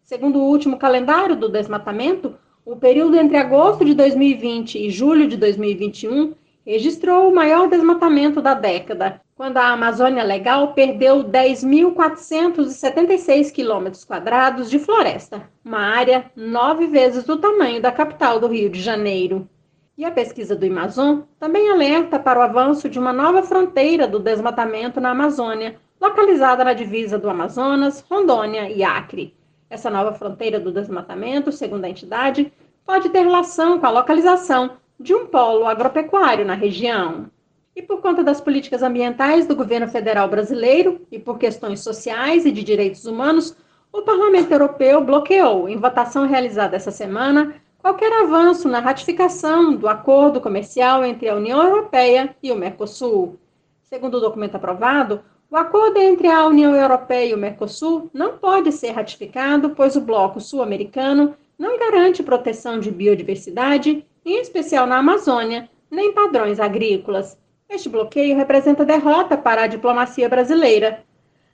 Segundo 0.03 0.37
o 0.37 0.49
último 0.49 0.77
calendário 0.77 1.33
do 1.33 1.47
desmatamento, 1.47 2.35
o 2.65 2.75
período 2.75 3.15
entre 3.15 3.37
agosto 3.37 3.85
de 3.85 3.93
2020 3.93 4.77
e 4.77 4.89
julho 4.89 5.25
de 5.25 5.37
2021 5.37 6.33
registrou 6.69 7.27
o 7.27 7.33
maior 7.33 7.67
desmatamento 7.67 8.39
da 8.43 8.53
década, 8.53 9.19
quando 9.35 9.57
a 9.57 9.69
Amazônia 9.69 10.23
Legal 10.23 10.73
perdeu 10.73 11.23
10.476 11.23 13.51
quilômetros 13.51 14.05
quadrados 14.05 14.69
de 14.69 14.77
floresta, 14.77 15.49
uma 15.65 15.79
área 15.79 16.29
nove 16.35 16.85
vezes 16.85 17.23
do 17.23 17.37
tamanho 17.37 17.81
da 17.81 17.91
capital 17.91 18.39
do 18.39 18.45
Rio 18.45 18.69
de 18.69 18.79
Janeiro. 18.79 19.49
E 19.97 20.05
a 20.05 20.11
pesquisa 20.11 20.55
do 20.55 20.63
Amazon 20.63 21.21
também 21.39 21.71
alerta 21.71 22.19
para 22.19 22.39
o 22.39 22.43
avanço 22.43 22.87
de 22.87 22.99
uma 22.99 23.11
nova 23.11 23.41
fronteira 23.41 24.07
do 24.07 24.19
desmatamento 24.19 25.01
na 25.01 25.09
Amazônia, 25.09 25.75
localizada 25.99 26.63
na 26.63 26.73
divisa 26.73 27.17
do 27.17 27.31
Amazonas, 27.31 28.05
Rondônia 28.07 28.69
e 28.69 28.83
Acre. 28.83 29.35
Essa 29.71 29.89
nova 29.89 30.13
fronteira 30.13 30.59
do 30.59 30.71
desmatamento, 30.71 31.51
segundo 31.51 31.85
a 31.85 31.89
entidade, 31.89 32.53
pode 32.85 33.09
ter 33.09 33.23
relação 33.23 33.79
com 33.79 33.87
a 33.87 33.89
localização 33.89 34.77
de 34.99 35.15
um 35.15 35.25
polo 35.25 35.65
agropecuário 35.65 36.45
na 36.45 36.53
região. 36.53 37.27
E 37.75 37.81
por 37.81 38.01
conta 38.01 38.21
das 38.21 38.41
políticas 38.41 38.83
ambientais 38.83 39.47
do 39.47 39.55
governo 39.55 39.87
federal 39.87 40.27
brasileiro 40.27 41.01
e 41.09 41.17
por 41.17 41.37
questões 41.37 41.79
sociais 41.79 42.45
e 42.45 42.51
de 42.51 42.63
direitos 42.63 43.05
humanos, 43.05 43.55
o 43.93 44.01
Parlamento 44.01 44.51
Europeu 44.51 45.01
bloqueou, 45.01 45.69
em 45.69 45.77
votação 45.77 46.27
realizada 46.27 46.75
essa 46.75 46.91
semana, 46.91 47.55
qualquer 47.79 48.11
avanço 48.21 48.67
na 48.67 48.79
ratificação 48.79 49.73
do 49.73 49.87
acordo 49.87 50.41
comercial 50.41 51.05
entre 51.05 51.29
a 51.29 51.35
União 51.35 51.63
Europeia 51.63 52.35
e 52.43 52.51
o 52.51 52.55
Mercosul. 52.55 53.39
Segundo 53.83 54.17
o 54.17 54.19
documento 54.19 54.55
aprovado, 54.55 55.21
o 55.49 55.55
acordo 55.55 55.97
entre 55.97 56.27
a 56.27 56.45
União 56.45 56.75
Europeia 56.75 57.31
e 57.31 57.33
o 57.33 57.37
Mercosul 57.37 58.09
não 58.13 58.37
pode 58.37 58.71
ser 58.71 58.91
ratificado, 58.91 59.71
pois 59.71 59.95
o 59.95 60.01
bloco 60.01 60.41
sul-americano 60.41 61.33
não 61.57 61.79
garante 61.79 62.21
proteção 62.21 62.79
de 62.79 62.91
biodiversidade, 62.91 64.05
em 64.25 64.39
especial 64.39 64.85
na 64.85 64.97
Amazônia, 64.97 65.69
nem 65.89 66.13
padrões 66.13 66.59
agrícolas. 66.59 67.37
Este 67.69 67.89
bloqueio 67.89 68.35
representa 68.35 68.85
derrota 68.85 69.37
para 69.37 69.63
a 69.63 69.67
diplomacia 69.67 70.27
brasileira. 70.27 71.03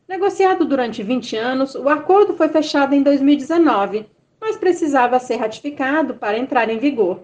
Negociado 0.07 0.65
durante 0.65 1.03
20 1.03 1.35
anos, 1.35 1.75
o 1.75 1.89
acordo 1.89 2.35
foi 2.35 2.47
fechado 2.49 2.93
em 2.93 3.01
2019, 3.01 4.05
mas 4.39 4.57
precisava 4.57 5.19
ser 5.19 5.37
ratificado 5.37 6.15
para 6.15 6.37
entrar 6.37 6.69
em 6.69 6.77
vigor. 6.77 7.21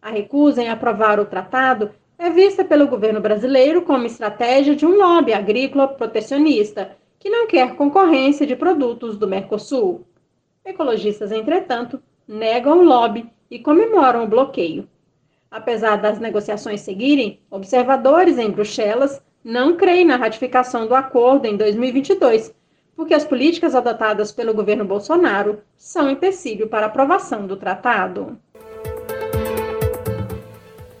A 0.00 0.10
recusa 0.10 0.62
em 0.62 0.68
aprovar 0.68 1.18
o 1.18 1.26
tratado 1.26 1.90
é 2.18 2.30
vista 2.30 2.64
pelo 2.64 2.86
governo 2.86 3.20
brasileiro 3.20 3.82
como 3.82 4.06
estratégia 4.06 4.76
de 4.76 4.86
um 4.86 4.96
lobby 4.96 5.32
agrícola 5.32 5.88
protecionista, 5.88 6.96
que 7.18 7.28
não 7.28 7.46
quer 7.46 7.74
concorrência 7.74 8.46
de 8.46 8.56
produtos 8.56 9.16
do 9.16 9.26
Mercosul. 9.26 10.06
Ecologistas, 10.64 11.32
entretanto, 11.32 12.00
negam 12.28 12.78
o 12.78 12.84
lobby 12.84 13.28
e 13.50 13.58
comemoram 13.58 14.24
o 14.24 14.28
bloqueio. 14.28 14.88
Apesar 15.50 15.96
das 15.96 16.20
negociações 16.20 16.82
seguirem, 16.82 17.40
observadores 17.50 18.38
em 18.38 18.50
Bruxelas 18.50 19.20
não 19.42 19.76
creem 19.76 20.04
na 20.04 20.16
ratificação 20.16 20.86
do 20.86 20.94
acordo 20.94 21.46
em 21.46 21.56
2022, 21.56 22.54
porque 22.94 23.14
as 23.14 23.24
políticas 23.24 23.74
adotadas 23.74 24.30
pelo 24.30 24.54
governo 24.54 24.84
Bolsonaro 24.84 25.58
são 25.76 26.08
empecilho 26.08 26.68
para 26.68 26.86
a 26.86 26.88
aprovação 26.88 27.46
do 27.46 27.56
tratado. 27.56 28.38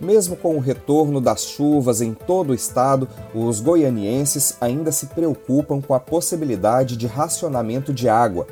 Mesmo 0.00 0.34
com 0.34 0.56
o 0.56 0.60
retorno 0.60 1.20
das 1.20 1.44
chuvas 1.44 2.00
em 2.00 2.14
todo 2.14 2.50
o 2.50 2.54
estado, 2.54 3.06
os 3.34 3.60
goianienses 3.60 4.56
ainda 4.60 4.90
se 4.90 5.06
preocupam 5.08 5.80
com 5.80 5.92
a 5.92 6.00
possibilidade 6.00 6.96
de 6.96 7.06
racionamento 7.06 7.92
de 7.92 8.08
água. 8.08 8.46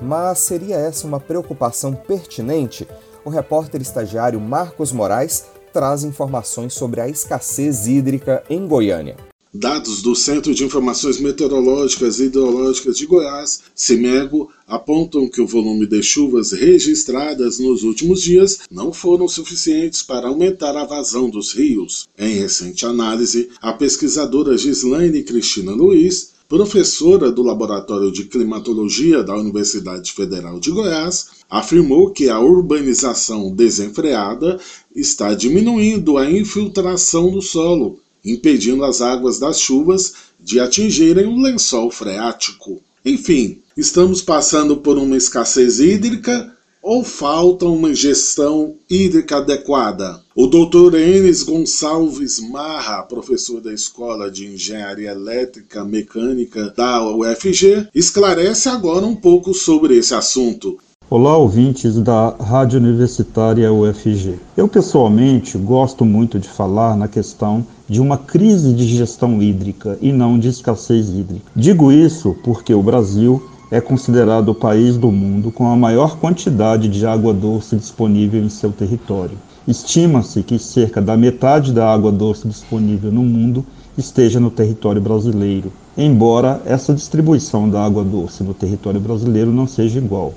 Mas 0.00 0.38
seria 0.38 0.76
essa 0.76 1.06
uma 1.06 1.18
preocupação 1.18 1.92
pertinente? 1.92 2.86
O 3.24 3.30
repórter 3.30 3.80
estagiário 3.80 4.40
Marcos 4.40 4.90
Moraes 4.90 5.44
traz 5.72 6.02
informações 6.02 6.74
sobre 6.74 7.00
a 7.00 7.08
escassez 7.08 7.86
hídrica 7.86 8.42
em 8.50 8.66
Goiânia. 8.66 9.16
Dados 9.54 10.00
do 10.00 10.16
Centro 10.16 10.54
de 10.54 10.64
Informações 10.64 11.20
Meteorológicas 11.20 12.18
e 12.18 12.24
Hidrológicas 12.24 12.96
de 12.96 13.04
Goiás, 13.04 13.60
CIMEGO, 13.74 14.48
apontam 14.66 15.28
que 15.28 15.42
o 15.42 15.46
volume 15.46 15.86
de 15.86 16.02
chuvas 16.02 16.52
registradas 16.52 17.58
nos 17.58 17.82
últimos 17.82 18.22
dias 18.22 18.60
não 18.70 18.94
foram 18.94 19.28
suficientes 19.28 20.02
para 20.02 20.28
aumentar 20.28 20.74
a 20.74 20.86
vazão 20.86 21.28
dos 21.28 21.52
rios. 21.52 22.08
Em 22.18 22.34
recente 22.36 22.86
análise, 22.86 23.50
a 23.60 23.74
pesquisadora 23.74 24.56
Gislaine 24.56 25.22
Cristina 25.22 25.72
Luiz 25.72 26.31
professora 26.52 27.32
do 27.32 27.42
Laboratório 27.42 28.12
de 28.12 28.24
Climatologia 28.24 29.22
da 29.22 29.34
Universidade 29.34 30.12
Federal 30.12 30.60
de 30.60 30.70
Goiás, 30.70 31.28
afirmou 31.48 32.10
que 32.10 32.28
a 32.28 32.38
urbanização 32.38 33.54
desenfreada 33.54 34.60
está 34.94 35.32
diminuindo 35.32 36.18
a 36.18 36.30
infiltração 36.30 37.30
do 37.30 37.40
solo, 37.40 38.00
impedindo 38.22 38.84
as 38.84 39.00
águas 39.00 39.38
das 39.38 39.58
chuvas 39.58 40.12
de 40.38 40.60
atingirem 40.60 41.24
o 41.24 41.40
lençol 41.40 41.90
freático. 41.90 42.82
Enfim, 43.02 43.62
estamos 43.74 44.20
passando 44.20 44.76
por 44.76 44.98
uma 44.98 45.16
escassez 45.16 45.80
hídrica 45.80 46.54
ou 46.82 47.04
falta 47.04 47.64
uma 47.66 47.94
gestão 47.94 48.74
hídrica 48.90 49.36
adequada? 49.36 50.20
O 50.34 50.48
Dr. 50.48 50.96
Enes 50.96 51.44
Gonçalves 51.44 52.40
Marra, 52.50 53.02
professor 53.04 53.60
da 53.60 53.72
Escola 53.72 54.28
de 54.28 54.46
Engenharia 54.46 55.12
Elétrica 55.12 55.84
Mecânica 55.84 56.74
da 56.76 57.08
UFG, 57.08 57.88
esclarece 57.94 58.68
agora 58.68 59.06
um 59.06 59.14
pouco 59.14 59.54
sobre 59.54 59.96
esse 59.96 60.12
assunto. 60.12 60.76
Olá, 61.08 61.36
ouvintes 61.36 62.00
da 62.00 62.30
Rádio 62.30 62.80
Universitária 62.80 63.70
UFG. 63.70 64.40
Eu, 64.56 64.66
pessoalmente, 64.66 65.58
gosto 65.58 66.06
muito 66.06 66.38
de 66.38 66.48
falar 66.48 66.96
na 66.96 67.06
questão 67.06 67.64
de 67.86 68.00
uma 68.00 68.16
crise 68.16 68.72
de 68.72 68.86
gestão 68.86 69.42
hídrica 69.42 69.98
e 70.00 70.10
não 70.10 70.38
de 70.38 70.48
escassez 70.48 71.10
hídrica. 71.10 71.44
Digo 71.54 71.92
isso 71.92 72.34
porque 72.42 72.72
o 72.72 72.82
Brasil 72.82 73.42
é 73.72 73.80
considerado 73.80 74.50
o 74.50 74.54
país 74.54 74.98
do 74.98 75.10
mundo 75.10 75.50
com 75.50 75.66
a 75.66 75.74
maior 75.74 76.18
quantidade 76.18 76.88
de 76.88 77.06
água 77.06 77.32
doce 77.32 77.74
disponível 77.74 78.44
em 78.44 78.50
seu 78.50 78.70
território. 78.70 79.38
Estima-se 79.66 80.42
que 80.42 80.58
cerca 80.58 81.00
da 81.00 81.16
metade 81.16 81.72
da 81.72 81.90
água 81.90 82.12
doce 82.12 82.46
disponível 82.46 83.10
no 83.10 83.22
mundo 83.22 83.64
esteja 83.96 84.38
no 84.38 84.50
território 84.50 85.00
brasileiro, 85.00 85.72
embora 85.96 86.60
essa 86.66 86.92
distribuição 86.92 87.66
da 87.66 87.82
água 87.82 88.04
doce 88.04 88.44
no 88.44 88.52
território 88.52 89.00
brasileiro 89.00 89.50
não 89.50 89.66
seja 89.66 89.98
igual. 89.98 90.34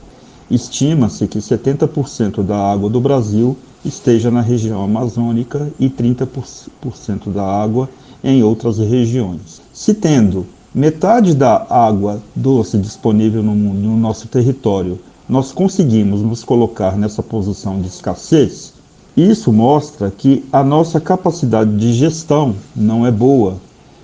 Estima-se 0.49 1.27
que 1.27 1.39
70% 1.39 2.41
da 2.41 2.71
água 2.71 2.89
do 2.89 3.01
Brasil 3.01 3.57
esteja 3.83 4.31
na 4.31 4.39
região 4.39 4.81
amazônica 4.81 5.69
e 5.77 5.89
30% 5.89 7.33
da 7.33 7.43
água 7.43 7.89
em 8.23 8.41
outras 8.43 8.77
regiões. 8.77 9.61
Se 9.73 9.93
tendo 9.93 10.45
metade 10.75 11.33
da 11.33 11.65
água 11.69 12.21
doce 12.35 12.77
disponível 12.77 13.41
no, 13.41 13.55
no 13.55 13.97
nosso 13.97 14.27
território, 14.27 14.99
nós 15.27 15.53
conseguimos 15.53 16.21
nos 16.21 16.43
colocar 16.43 16.97
nessa 16.97 17.23
posição 17.23 17.79
de 17.79 17.87
escassez, 17.87 18.73
isso 19.15 19.53
mostra 19.53 20.11
que 20.11 20.43
a 20.51 20.61
nossa 20.61 20.99
capacidade 20.99 21.77
de 21.77 21.93
gestão 21.93 22.53
não 22.75 23.05
é 23.05 23.11
boa 23.11 23.55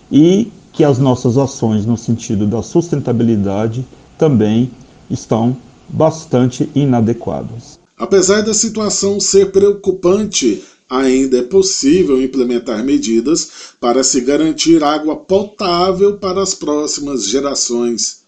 e 0.09 0.49
que 0.71 0.85
as 0.85 0.97
nossas 0.97 1.37
ações 1.37 1.85
no 1.85 1.97
sentido 1.97 2.47
da 2.47 2.63
sustentabilidade 2.63 3.85
também 4.17 4.71
estão 5.09 5.57
bastante 5.89 6.69
inadequadas. 6.73 7.77
Apesar 7.97 8.41
da 8.41 8.53
situação 8.53 9.19
ser 9.19 9.51
preocupante, 9.51 10.63
ainda 10.91 11.37
é 11.37 11.41
possível 11.41 12.21
implementar 12.21 12.83
medidas 12.83 13.49
para 13.79 14.03
se 14.03 14.19
garantir 14.19 14.83
água 14.83 15.15
potável 15.15 16.17
para 16.17 16.43
as 16.43 16.53
próximas 16.53 17.25
gerações. 17.25 18.23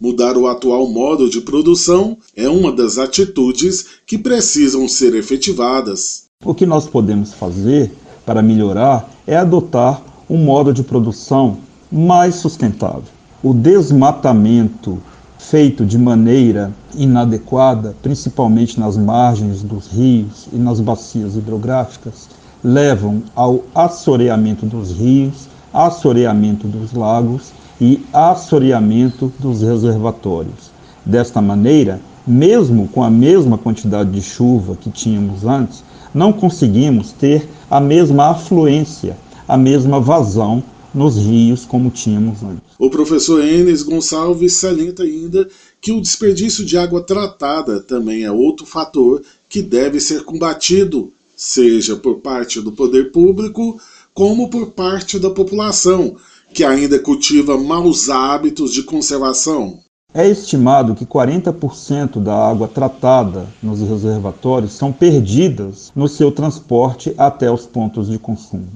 Mudar 0.00 0.36
o 0.36 0.48
atual 0.48 0.88
modo 0.88 1.30
de 1.30 1.40
produção 1.40 2.18
é 2.34 2.48
uma 2.48 2.72
das 2.72 2.98
atitudes 2.98 3.86
que 4.04 4.18
precisam 4.18 4.88
ser 4.88 5.14
efetivadas. 5.14 6.24
O 6.44 6.54
que 6.54 6.66
nós 6.66 6.88
podemos 6.88 7.32
fazer 7.32 7.92
para 8.26 8.42
melhorar 8.42 9.08
é 9.24 9.36
adotar 9.36 10.02
um 10.28 10.38
modo 10.38 10.72
de 10.72 10.82
produção 10.82 11.58
mais 11.90 12.34
sustentável. 12.34 13.04
O 13.42 13.54
desmatamento 13.54 15.00
feito 15.38 15.86
de 15.86 15.96
maneira 15.96 16.72
inadequada, 16.94 17.94
principalmente 18.02 18.78
nas 18.78 18.96
margens 18.96 19.62
dos 19.62 19.86
rios 19.86 20.48
e 20.52 20.56
nas 20.56 20.80
bacias 20.80 21.36
hidrográficas, 21.36 22.28
levam 22.62 23.22
ao 23.34 23.62
assoreamento 23.74 24.66
dos 24.66 24.90
rios, 24.92 25.48
assoreamento 25.72 26.66
dos 26.66 26.92
lagos 26.92 27.52
e 27.80 28.04
assoreamento 28.12 29.32
dos 29.38 29.62
reservatórios. 29.62 30.70
Desta 31.06 31.40
maneira, 31.40 32.00
mesmo 32.26 32.88
com 32.88 33.02
a 33.02 33.10
mesma 33.10 33.56
quantidade 33.56 34.10
de 34.10 34.20
chuva 34.20 34.76
que 34.76 34.90
tínhamos 34.90 35.46
antes, 35.46 35.84
não 36.12 36.32
conseguimos 36.32 37.12
ter 37.12 37.48
a 37.70 37.80
mesma 37.80 38.30
afluência, 38.30 39.16
a 39.46 39.56
mesma 39.56 40.00
vazão 40.00 40.62
nos 40.92 41.16
rios 41.16 41.64
como 41.64 41.90
tínhamos 41.90 42.42
antes. 42.42 42.67
O 42.78 42.88
professor 42.88 43.44
Enes 43.44 43.82
Gonçalves 43.82 44.52
salienta 44.54 45.02
ainda 45.02 45.48
que 45.80 45.90
o 45.90 46.00
desperdício 46.00 46.64
de 46.64 46.78
água 46.78 47.02
tratada 47.02 47.80
também 47.80 48.22
é 48.22 48.30
outro 48.30 48.64
fator 48.64 49.20
que 49.48 49.60
deve 49.60 49.98
ser 49.98 50.22
combatido, 50.22 51.12
seja 51.36 51.96
por 51.96 52.20
parte 52.20 52.60
do 52.60 52.70
poder 52.70 53.10
público 53.10 53.80
como 54.14 54.48
por 54.48 54.68
parte 54.68 55.18
da 55.18 55.30
população, 55.30 56.16
que 56.52 56.64
ainda 56.64 56.98
cultiva 56.98 57.58
maus 57.58 58.08
hábitos 58.08 58.72
de 58.72 58.82
conservação. 58.84 59.80
É 60.14 60.26
estimado 60.26 60.94
que 60.94 61.04
40% 61.04 62.22
da 62.22 62.34
água 62.34 62.66
tratada 62.66 63.46
nos 63.62 63.80
reservatórios 63.80 64.72
são 64.72 64.92
perdidas 64.92 65.92
no 65.94 66.08
seu 66.08 66.32
transporte 66.32 67.12
até 67.18 67.50
os 67.50 67.66
pontos 67.66 68.08
de 68.08 68.18
consumo. 68.18 68.68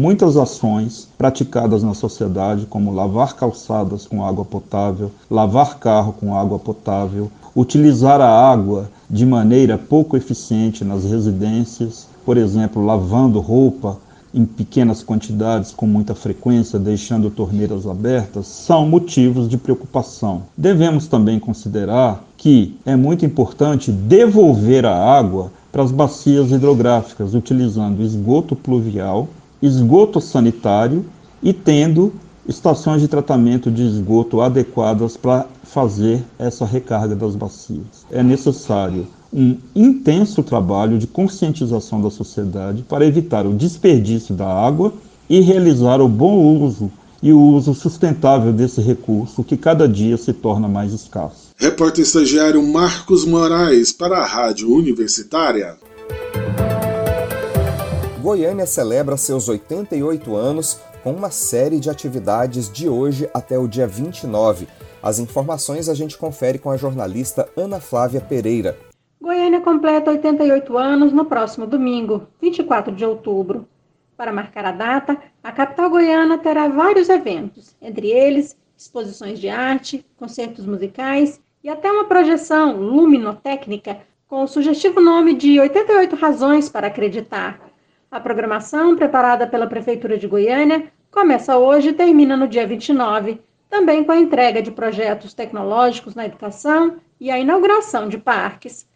Muitas 0.00 0.36
ações 0.36 1.08
praticadas 1.18 1.82
na 1.82 1.92
sociedade, 1.92 2.66
como 2.66 2.92
lavar 2.92 3.34
calçadas 3.34 4.06
com 4.06 4.24
água 4.24 4.44
potável, 4.44 5.10
lavar 5.28 5.76
carro 5.80 6.12
com 6.12 6.36
água 6.36 6.56
potável, 6.56 7.28
utilizar 7.52 8.20
a 8.20 8.30
água 8.30 8.88
de 9.10 9.26
maneira 9.26 9.76
pouco 9.76 10.16
eficiente 10.16 10.84
nas 10.84 11.02
residências, 11.02 12.06
por 12.24 12.36
exemplo, 12.36 12.86
lavando 12.86 13.40
roupa 13.40 13.98
em 14.32 14.44
pequenas 14.44 15.02
quantidades 15.02 15.72
com 15.72 15.84
muita 15.88 16.14
frequência, 16.14 16.78
deixando 16.78 17.28
torneiras 17.28 17.84
abertas, 17.84 18.46
são 18.46 18.88
motivos 18.88 19.48
de 19.48 19.58
preocupação. 19.58 20.42
Devemos 20.56 21.08
também 21.08 21.40
considerar 21.40 22.22
que 22.36 22.78
é 22.86 22.94
muito 22.94 23.26
importante 23.26 23.90
devolver 23.90 24.86
a 24.86 24.94
água 24.94 25.50
para 25.72 25.82
as 25.82 25.90
bacias 25.90 26.52
hidrográficas, 26.52 27.34
utilizando 27.34 28.00
esgoto 28.00 28.54
pluvial 28.54 29.26
esgoto 29.62 30.20
sanitário 30.20 31.04
e 31.42 31.52
tendo 31.52 32.12
estações 32.46 33.02
de 33.02 33.08
tratamento 33.08 33.70
de 33.70 33.82
esgoto 33.82 34.40
adequadas 34.40 35.16
para 35.16 35.46
fazer 35.62 36.24
essa 36.38 36.64
recarga 36.64 37.14
das 37.14 37.36
bacias. 37.36 38.06
É 38.10 38.22
necessário 38.22 39.06
um 39.32 39.56
intenso 39.74 40.42
trabalho 40.42 40.98
de 40.98 41.06
conscientização 41.06 42.00
da 42.00 42.10
sociedade 42.10 42.82
para 42.88 43.04
evitar 43.04 43.46
o 43.46 43.52
desperdício 43.52 44.34
da 44.34 44.46
água 44.46 44.94
e 45.28 45.40
realizar 45.40 46.00
o 46.00 46.08
bom 46.08 46.38
uso 46.62 46.90
e 47.22 47.32
o 47.32 47.40
uso 47.40 47.74
sustentável 47.74 48.52
desse 48.52 48.80
recurso 48.80 49.44
que 49.44 49.56
cada 49.56 49.88
dia 49.88 50.16
se 50.16 50.32
torna 50.32 50.68
mais 50.68 50.92
escasso. 50.92 51.48
Repórter 51.56 52.04
estagiário 52.04 52.62
Marcos 52.62 53.26
Moraes 53.26 53.92
para 53.92 54.18
a 54.18 54.26
Rádio 54.26 54.72
Universitária. 54.72 55.76
Goiânia 58.28 58.66
celebra 58.66 59.16
seus 59.16 59.48
88 59.48 60.36
anos 60.36 60.82
com 61.02 61.12
uma 61.12 61.30
série 61.30 61.80
de 61.80 61.88
atividades 61.88 62.70
de 62.70 62.86
hoje 62.86 63.26
até 63.32 63.58
o 63.58 63.66
dia 63.66 63.86
29. 63.86 64.68
As 65.02 65.18
informações 65.18 65.88
a 65.88 65.94
gente 65.94 66.18
confere 66.18 66.58
com 66.58 66.70
a 66.70 66.76
jornalista 66.76 67.48
Ana 67.56 67.80
Flávia 67.80 68.20
Pereira. 68.20 68.76
Goiânia 69.18 69.62
completa 69.62 70.10
88 70.10 70.76
anos 70.76 71.10
no 71.10 71.24
próximo 71.24 71.66
domingo, 71.66 72.28
24 72.38 72.94
de 72.94 73.02
outubro. 73.02 73.66
Para 74.14 74.30
marcar 74.30 74.66
a 74.66 74.72
data, 74.72 75.16
a 75.42 75.50
capital 75.50 75.88
goiana 75.88 76.36
terá 76.36 76.68
vários 76.68 77.08
eventos, 77.08 77.74
entre 77.80 78.10
eles 78.10 78.54
exposições 78.76 79.38
de 79.38 79.48
arte, 79.48 80.04
concertos 80.18 80.66
musicais 80.66 81.40
e 81.64 81.70
até 81.70 81.90
uma 81.90 82.04
projeção 82.04 82.76
luminotécnica 82.76 84.00
com 84.28 84.42
o 84.42 84.46
sugestivo 84.46 85.00
nome 85.00 85.32
de 85.32 85.58
88 85.58 86.14
razões 86.14 86.68
para 86.68 86.88
acreditar. 86.88 87.67
A 88.10 88.18
programação, 88.18 88.96
preparada 88.96 89.46
pela 89.46 89.66
Prefeitura 89.66 90.16
de 90.16 90.26
Goiânia, 90.26 90.90
começa 91.10 91.58
hoje 91.58 91.90
e 91.90 91.92
termina 91.92 92.38
no 92.38 92.48
dia 92.48 92.66
29, 92.66 93.38
também 93.68 94.02
com 94.02 94.12
a 94.12 94.16
entrega 94.16 94.62
de 94.62 94.70
projetos 94.70 95.34
tecnológicos 95.34 96.14
na 96.14 96.24
educação 96.24 96.96
e 97.20 97.30
a 97.30 97.38
inauguração 97.38 98.08
de 98.08 98.16
parques. 98.16 98.88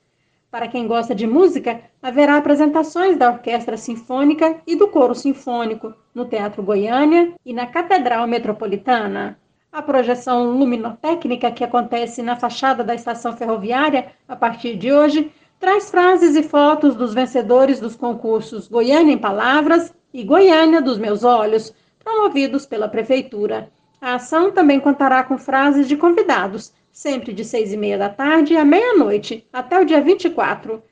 Para 0.50 0.66
quem 0.66 0.86
gosta 0.86 1.14
de 1.14 1.26
música, 1.26 1.82
haverá 2.02 2.38
apresentações 2.38 3.18
da 3.18 3.30
Orquestra 3.30 3.76
Sinfônica 3.76 4.62
e 4.66 4.76
do 4.76 4.88
Coro 4.88 5.14
Sinfônico 5.14 5.92
no 6.14 6.24
Teatro 6.24 6.62
Goiânia 6.62 7.34
e 7.44 7.52
na 7.52 7.66
Catedral 7.66 8.26
Metropolitana. 8.26 9.38
A 9.70 9.82
projeção 9.82 10.50
luminotécnica 10.58 11.50
que 11.50 11.64
acontece 11.64 12.22
na 12.22 12.36
fachada 12.36 12.82
da 12.82 12.94
estação 12.94 13.36
ferroviária 13.36 14.12
a 14.26 14.36
partir 14.36 14.76
de 14.76 14.90
hoje 14.90 15.30
traz 15.62 15.88
frases 15.88 16.34
e 16.34 16.42
fotos 16.42 16.96
dos 16.96 17.14
vencedores 17.14 17.78
dos 17.78 17.94
concursos 17.94 18.66
Goiânia 18.66 19.12
em 19.12 19.16
Palavras 19.18 19.94
e 20.12 20.24
Goiânia 20.24 20.82
dos 20.82 20.98
Meus 20.98 21.22
Olhos, 21.22 21.72
promovidos 22.02 22.66
pela 22.66 22.88
Prefeitura. 22.88 23.70
A 24.00 24.14
ação 24.16 24.50
também 24.50 24.80
contará 24.80 25.22
com 25.22 25.38
frases 25.38 25.86
de 25.86 25.96
convidados 25.96 26.72
sempre 26.90 27.32
de 27.32 27.44
seis 27.44 27.72
e 27.72 27.76
meia 27.76 27.96
da 27.96 28.08
tarde 28.08 28.56
à 28.56 28.64
meia-noite, 28.64 29.46
até 29.52 29.78
o 29.80 29.84
dia 29.84 30.00
24. 30.00 30.82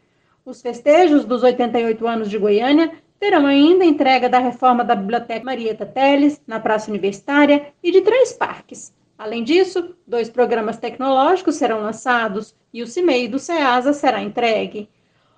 Os 0.46 0.62
festejos 0.62 1.24
dos 1.24 1.42
88 1.42 2.06
anos 2.06 2.30
de 2.30 2.38
Goiânia 2.38 2.92
terão 3.18 3.46
ainda 3.46 3.84
entrega 3.84 4.28
da 4.28 4.38
reforma 4.38 4.84
da 4.84 4.94
Biblioteca 4.94 5.44
Marieta 5.44 5.84
Teles, 5.84 6.40
na 6.46 6.60
Praça 6.60 6.88
Universitária, 6.92 7.72
e 7.82 7.90
de 7.90 8.02
três 8.02 8.32
parques. 8.34 8.94
Além 9.20 9.44
disso, 9.44 9.94
dois 10.06 10.30
programas 10.30 10.78
tecnológicos 10.78 11.56
serão 11.56 11.82
lançados 11.82 12.56
e 12.72 12.82
o 12.82 12.86
CIMEI 12.86 13.28
do 13.28 13.38
SEASA 13.38 13.92
será 13.92 14.22
entregue. 14.22 14.88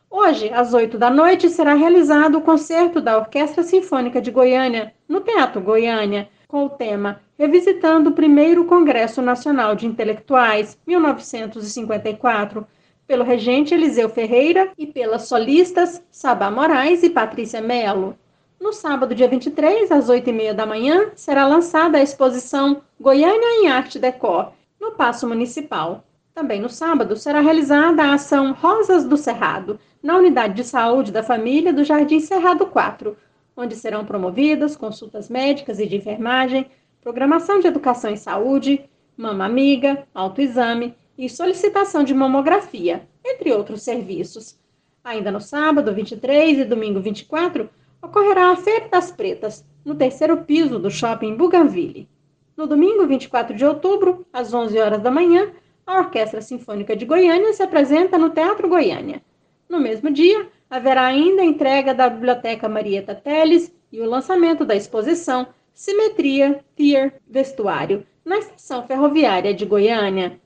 Hoje, 0.08 0.48
às 0.50 0.72
8 0.72 0.96
da 0.96 1.10
noite, 1.10 1.48
será 1.50 1.74
realizado 1.74 2.38
o 2.38 2.42
concerto 2.42 3.00
da 3.00 3.18
Orquestra 3.18 3.64
Sinfônica 3.64 4.22
de 4.22 4.30
Goiânia, 4.30 4.94
no 5.08 5.20
Teatro 5.20 5.60
Goiânia, 5.60 6.28
com 6.46 6.66
o 6.66 6.70
tema 6.70 7.22
Revisitando 7.36 8.10
o 8.10 8.14
Primeiro 8.14 8.66
Congresso 8.66 9.20
Nacional 9.20 9.74
de 9.74 9.84
Intelectuais, 9.84 10.78
1954, 10.86 12.64
pelo 13.04 13.24
regente 13.24 13.74
Eliseu 13.74 14.08
Ferreira 14.08 14.70
e 14.78 14.86
pelas 14.86 15.22
solistas 15.22 16.00
Sabá 16.08 16.52
Moraes 16.52 17.02
e 17.02 17.10
Patrícia 17.10 17.60
Melo. 17.60 18.16
No 18.62 18.72
sábado, 18.72 19.12
dia 19.12 19.26
23, 19.26 19.90
às 19.90 20.08
8h30 20.08 20.52
da 20.52 20.64
manhã, 20.64 21.10
será 21.16 21.48
lançada 21.48 21.98
a 21.98 22.00
exposição 22.00 22.80
Goiânia 22.98 23.60
em 23.60 23.68
Arte 23.68 23.98
Decor, 23.98 24.52
no 24.80 24.92
Paço 24.92 25.26
Municipal. 25.26 26.04
Também 26.32 26.60
no 26.60 26.68
sábado 26.68 27.16
será 27.16 27.40
realizada 27.40 28.04
a 28.04 28.14
ação 28.14 28.52
Rosas 28.52 29.04
do 29.04 29.16
Cerrado, 29.16 29.80
na 30.00 30.16
Unidade 30.16 30.54
de 30.54 30.62
Saúde 30.62 31.10
da 31.10 31.24
Família 31.24 31.72
do 31.72 31.82
Jardim 31.82 32.20
Cerrado 32.20 32.64
4, 32.66 33.16
onde 33.56 33.74
serão 33.74 34.04
promovidas 34.04 34.76
consultas 34.76 35.28
médicas 35.28 35.80
e 35.80 35.86
de 35.86 35.96
enfermagem, 35.96 36.70
programação 37.00 37.58
de 37.58 37.66
educação 37.66 38.12
e 38.12 38.16
saúde, 38.16 38.88
mama 39.16 39.44
amiga, 39.44 40.06
autoexame 40.14 40.94
e 41.18 41.28
solicitação 41.28 42.04
de 42.04 42.14
mamografia, 42.14 43.08
entre 43.26 43.52
outros 43.52 43.82
serviços. 43.82 44.56
Ainda 45.02 45.32
no 45.32 45.40
sábado 45.40 45.92
23 45.92 46.60
e 46.60 46.64
domingo 46.64 47.00
24, 47.00 47.68
ocorrerá 48.02 48.50
a 48.50 48.56
Feira 48.56 48.88
das 48.88 49.12
Pretas, 49.12 49.64
no 49.84 49.94
terceiro 49.94 50.38
piso 50.38 50.78
do 50.78 50.90
shopping 50.90 51.36
Bougainville. 51.36 52.08
No 52.56 52.66
domingo 52.66 53.06
24 53.06 53.56
de 53.56 53.64
outubro, 53.64 54.26
às 54.32 54.52
11 54.52 54.78
horas 54.78 55.00
da 55.00 55.10
manhã, 55.10 55.52
a 55.86 55.98
Orquestra 55.98 56.42
Sinfônica 56.42 56.96
de 56.96 57.06
Goiânia 57.06 57.52
se 57.52 57.62
apresenta 57.62 58.18
no 58.18 58.30
Teatro 58.30 58.68
Goiânia. 58.68 59.22
No 59.68 59.80
mesmo 59.80 60.10
dia, 60.10 60.48
haverá 60.68 61.06
ainda 61.06 61.42
a 61.42 61.46
entrega 61.46 61.94
da 61.94 62.10
Biblioteca 62.10 62.68
Marieta 62.68 63.14
Teles 63.14 63.72
e 63.90 64.00
o 64.00 64.08
lançamento 64.08 64.64
da 64.64 64.74
exposição 64.74 65.46
Simetria 65.72 66.62
Pier 66.76 67.14
Vestuário 67.28 68.06
na 68.24 68.38
estação 68.38 68.86
ferroviária 68.86 69.54
de 69.54 69.64
Goiânia. 69.64 70.40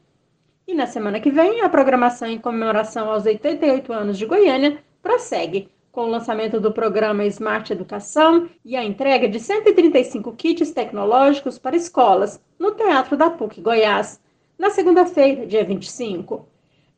E 0.67 0.75
na 0.75 0.87
semana 0.87 1.21
que 1.21 1.31
vem, 1.31 1.61
a 1.61 1.69
programação 1.69 2.29
em 2.29 2.39
comemoração 2.39 3.11
aos 3.11 3.25
88 3.25 3.93
anos 3.93 4.19
de 4.19 4.27
Goiânia 4.27 4.79
prossegue 5.03 5.69
com 5.97 6.03
o 6.03 6.11
lançamento 6.11 6.61
do 6.61 6.71
programa 6.71 7.25
Smart 7.25 7.73
Educação 7.73 8.51
e 8.63 8.77
a 8.77 8.85
entrega 8.85 9.27
de 9.27 9.41
135 9.41 10.31
kits 10.35 10.71
tecnológicos 10.71 11.59
para 11.59 11.75
escolas 11.75 12.39
no 12.59 12.73
Teatro 12.73 13.17
da 13.17 13.31
PUC 13.31 13.63
Goiás, 13.63 14.21
na 14.59 14.69
segunda-feira, 14.69 15.47
dia 15.47 15.65
25. 15.65 16.47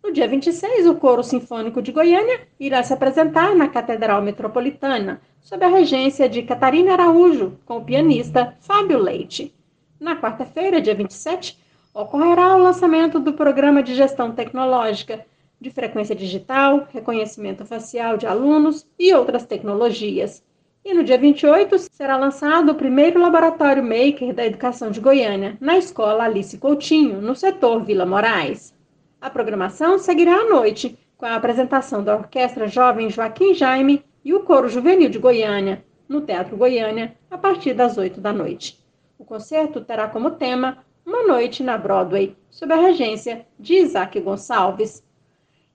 No 0.02 0.12
dia 0.12 0.26
26, 0.26 0.88
o 0.88 0.96
Coro 0.96 1.22
Sinfônico 1.22 1.80
de 1.80 1.92
Goiânia 1.92 2.40
irá 2.58 2.82
se 2.82 2.92
apresentar 2.92 3.54
na 3.54 3.68
Catedral 3.68 4.20
Metropolitana, 4.20 5.22
sob 5.40 5.64
a 5.64 5.68
regência 5.68 6.28
de 6.28 6.42
Catarina 6.42 6.94
Araújo, 6.94 7.56
com 7.64 7.76
o 7.76 7.84
pianista 7.84 8.56
Fábio 8.58 8.98
Leite. 8.98 9.54
Na 10.00 10.20
quarta-feira, 10.20 10.80
dia 10.80 10.96
27, 10.96 11.56
ocorrerá 11.94 12.56
o 12.56 12.62
lançamento 12.64 13.20
do 13.20 13.32
Programa 13.32 13.80
de 13.80 13.94
Gestão 13.94 14.32
Tecnológica, 14.32 15.24
de 15.60 15.70
frequência 15.70 16.14
digital, 16.14 16.86
reconhecimento 16.92 17.64
facial 17.64 18.16
de 18.16 18.26
alunos 18.26 18.86
e 18.98 19.12
outras 19.14 19.44
tecnologias. 19.44 20.42
E 20.84 20.94
no 20.94 21.04
dia 21.04 21.18
28 21.18 21.78
será 21.90 22.16
lançado 22.16 22.70
o 22.70 22.74
primeiro 22.74 23.20
laboratório 23.20 23.82
Maker 23.82 24.32
da 24.32 24.46
Educação 24.46 24.90
de 24.90 25.00
Goiânia, 25.00 25.56
na 25.60 25.76
Escola 25.76 26.24
Alice 26.24 26.56
Coutinho, 26.56 27.20
no 27.20 27.34
setor 27.34 27.84
Vila 27.84 28.06
Moraes. 28.06 28.74
A 29.20 29.28
programação 29.28 29.98
seguirá 29.98 30.34
à 30.34 30.44
noite, 30.48 30.96
com 31.16 31.26
a 31.26 31.34
apresentação 31.34 32.02
da 32.04 32.16
Orquestra 32.16 32.68
Jovem 32.68 33.10
Joaquim 33.10 33.52
Jaime 33.52 34.04
e 34.24 34.32
o 34.32 34.44
Coro 34.44 34.68
Juvenil 34.68 35.10
de 35.10 35.18
Goiânia, 35.18 35.84
no 36.08 36.20
Teatro 36.20 36.56
Goiânia, 36.56 37.16
a 37.30 37.36
partir 37.36 37.74
das 37.74 37.98
8 37.98 38.20
da 38.20 38.32
noite. 38.32 38.78
O 39.18 39.24
concerto 39.24 39.80
terá 39.80 40.08
como 40.08 40.30
tema 40.30 40.78
Uma 41.04 41.26
Noite 41.26 41.62
na 41.62 41.76
Broadway, 41.76 42.36
sob 42.48 42.72
a 42.72 42.76
regência 42.76 43.44
de 43.58 43.74
Isaac 43.74 44.18
Gonçalves. 44.20 45.02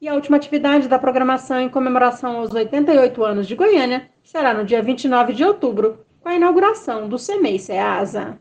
E 0.03 0.07
a 0.09 0.15
última 0.15 0.35
atividade 0.35 0.89
da 0.89 0.99
programação 0.99 1.61
em 1.61 1.69
comemoração 1.69 2.35
aos 2.35 2.51
88 2.51 3.23
anos 3.23 3.47
de 3.47 3.55
Goiânia 3.55 4.09
será 4.21 4.53
no 4.53 4.65
dia 4.65 4.83
29 4.83 5.31
de 5.31 5.45
outubro, 5.45 5.99
com 6.19 6.27
a 6.27 6.35
inauguração 6.35 7.07
do 7.07 7.17
CEMEI 7.17 7.57
SEASA. 7.57 8.37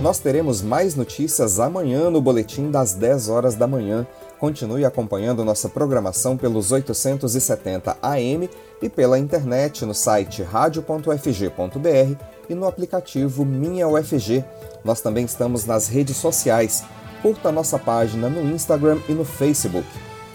Nós 0.00 0.20
teremos 0.20 0.62
mais 0.62 0.94
notícias 0.94 1.60
amanhã 1.60 2.08
no 2.08 2.22
boletim 2.22 2.70
das 2.70 2.94
10 2.94 3.28
horas 3.28 3.56
da 3.56 3.66
manhã. 3.66 4.06
Continue 4.38 4.86
acompanhando 4.86 5.44
nossa 5.44 5.68
programação 5.68 6.34
pelos 6.34 6.72
870 6.72 7.98
AM 8.00 8.48
e 8.80 8.88
pela 8.88 9.18
internet 9.18 9.84
no 9.84 9.92
site 9.92 10.42
radio.fg.br 10.42 12.24
e 12.48 12.54
no 12.54 12.66
aplicativo 12.66 13.44
Minha 13.44 13.86
UFG. 13.86 14.42
Nós 14.82 15.02
também 15.02 15.26
estamos 15.26 15.66
nas 15.66 15.88
redes 15.88 16.16
sociais. 16.16 16.82
Curta 17.24 17.50
nossa 17.50 17.78
página 17.78 18.28
no 18.28 18.54
Instagram 18.54 18.98
e 19.08 19.14
no 19.14 19.24
Facebook. 19.24 19.88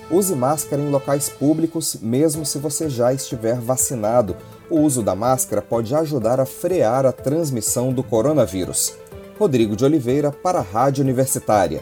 Use 0.10 0.34
máscara 0.34 0.82
em 0.82 0.89
locais 0.89 1.30
públicos, 1.30 1.95
mesmo 2.02 2.43
se 2.43 2.58
você 2.58 2.89
já 2.89 3.13
estiver 3.13 3.60
vacinado. 3.60 4.36
O 4.71 4.80
uso 4.80 5.04
da 5.04 5.13
máscara 5.13 5.62
pode 5.62 5.93
ajudar 5.93 6.39
a 6.39 6.47
frear 6.47 7.06
a 7.06 7.12
transmissão 7.12 7.93
do 7.93 8.02
coronavírus. 8.02 8.97
Rodrigo 9.38 9.75
de 9.75 9.86
Oliveira 9.86 10.32
para 10.32 10.58
a 10.58 10.63
Rádio 10.63 11.04
Universitária. 11.04 11.78